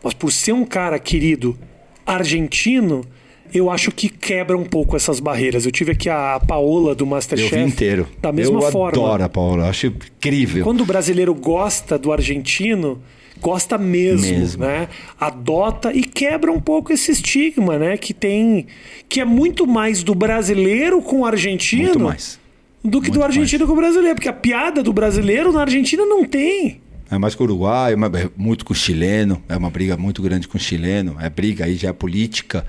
[0.01, 1.59] mas por ser um cara querido
[2.07, 3.05] argentino,
[3.53, 5.65] eu acho que quebra um pouco essas barreiras.
[5.65, 7.55] Eu tive aqui a Paola do Eu Masterchef.
[7.55, 8.07] vi inteiro.
[8.21, 8.89] Da mesma eu forma.
[9.05, 10.65] adoro a Paula, acho incrível.
[10.65, 13.01] Quando o brasileiro gosta do argentino,
[13.41, 14.65] gosta mesmo, Mesmo.
[14.65, 14.89] né?
[15.19, 17.97] Adota e quebra um pouco esse estigma, né?
[17.97, 18.67] Que tem.
[19.09, 22.39] Que é muito mais do brasileiro com o argentino Muito mais.
[22.85, 24.15] do que Muito do argentino com o brasileiro.
[24.15, 26.81] Porque a piada do brasileiro na Argentina não tem.
[27.11, 29.97] É mais com o Uruguai, é mais- é muito com o chileno, é uma briga
[29.97, 32.65] muito grande com o chileno, é briga aí já é política.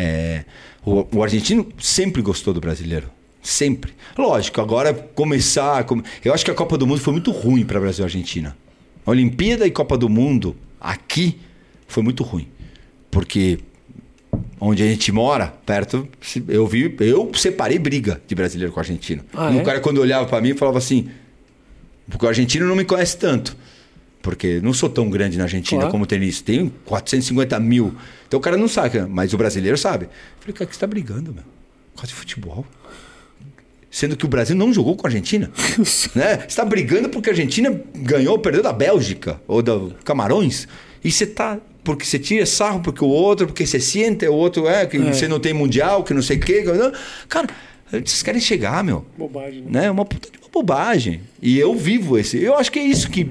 [0.00, 0.44] É,
[0.84, 3.10] o, o argentino sempre gostou do brasileiro.
[3.42, 3.92] Sempre.
[4.16, 5.84] Lógico, agora começar.
[6.24, 8.56] Eu acho que a Copa do Mundo foi muito ruim para Brasil e Argentina.
[9.04, 11.38] A Olimpíada e Copa do Mundo aqui
[11.86, 12.48] foi muito ruim.
[13.10, 13.58] Porque
[14.58, 16.08] onde a gente mora, perto,
[16.48, 19.22] eu vi, eu separei briga de brasileiro com argentino.
[19.34, 19.62] Ah, um é?
[19.62, 21.10] cara quando olhava para mim falava assim,
[22.08, 23.56] porque o argentino não me conhece tanto.
[24.22, 25.92] Porque não sou tão grande na Argentina claro.
[25.92, 26.44] como tenista.
[26.44, 27.94] Tenho 450 mil.
[28.28, 30.04] Então o cara não sabe, mas o brasileiro sabe.
[30.04, 30.10] Eu
[30.40, 31.44] falei, cara, que você tá brigando, meu?
[31.94, 32.66] Por de futebol.
[33.90, 35.50] Sendo que o Brasil não jogou com a Argentina.
[36.14, 36.36] né?
[36.36, 40.68] Você está brigando porque a Argentina ganhou, perdeu da Bélgica ou da Camarões.
[41.02, 41.58] E você tá.
[41.82, 45.12] Porque você tira sarro porque o outro, porque você sente, o outro é, que é.
[45.12, 46.62] você não tem mundial, que não sei o quê.
[47.26, 47.48] Cara,
[47.90, 49.04] vocês querem chegar, meu.
[49.18, 49.62] Bobagem.
[49.62, 49.82] Né?
[49.82, 49.90] né?
[49.90, 51.22] Uma puta de uma bobagem.
[51.42, 52.40] E eu vivo esse.
[52.40, 53.30] Eu acho que é isso que,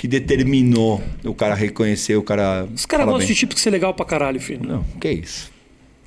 [0.00, 2.66] que determinou o cara reconhecer, o cara.
[2.74, 4.66] Os caras gostam de tipo que ser legal pra caralho, filho.
[4.66, 5.52] Não, que é isso.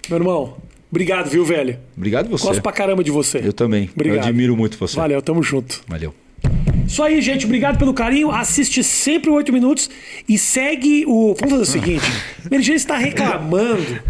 [0.10, 0.58] Meu irmão,
[0.89, 1.78] obrigado, viu, velho?
[1.96, 2.44] Obrigado você.
[2.44, 3.39] Gosto pra caramba de você.
[3.44, 3.91] Eu também.
[3.94, 4.18] Obrigado.
[4.18, 4.96] Eu admiro muito você.
[4.96, 5.84] Valeu, tamo junto.
[5.88, 6.12] Valeu.
[6.88, 7.46] Isso aí, gente.
[7.46, 8.32] Obrigado pelo carinho.
[8.32, 9.88] Assiste sempre o 8 Minutos
[10.28, 11.36] e segue o.
[11.36, 12.06] Vamos fazer o seguinte:
[12.48, 14.02] o Meligene está reclamando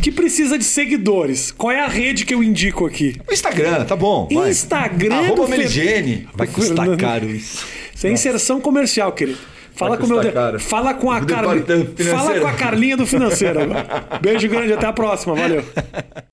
[0.00, 1.50] que precisa de seguidores.
[1.50, 3.16] Qual é a rede que eu indico aqui?
[3.28, 4.28] O Instagram, tá bom.
[4.30, 4.50] Vai.
[4.50, 6.28] Instagram Arroba Meligene.
[6.34, 7.66] Vai custar caro isso.
[7.94, 9.38] Isso é inserção comercial, querido.
[9.74, 10.58] Fala com, meu de...
[10.58, 11.64] Fala com a Carlinha.
[12.10, 13.60] Fala com a Carlinha do financeiro.
[14.20, 15.34] Beijo grande, até a próxima.
[15.34, 15.64] Valeu.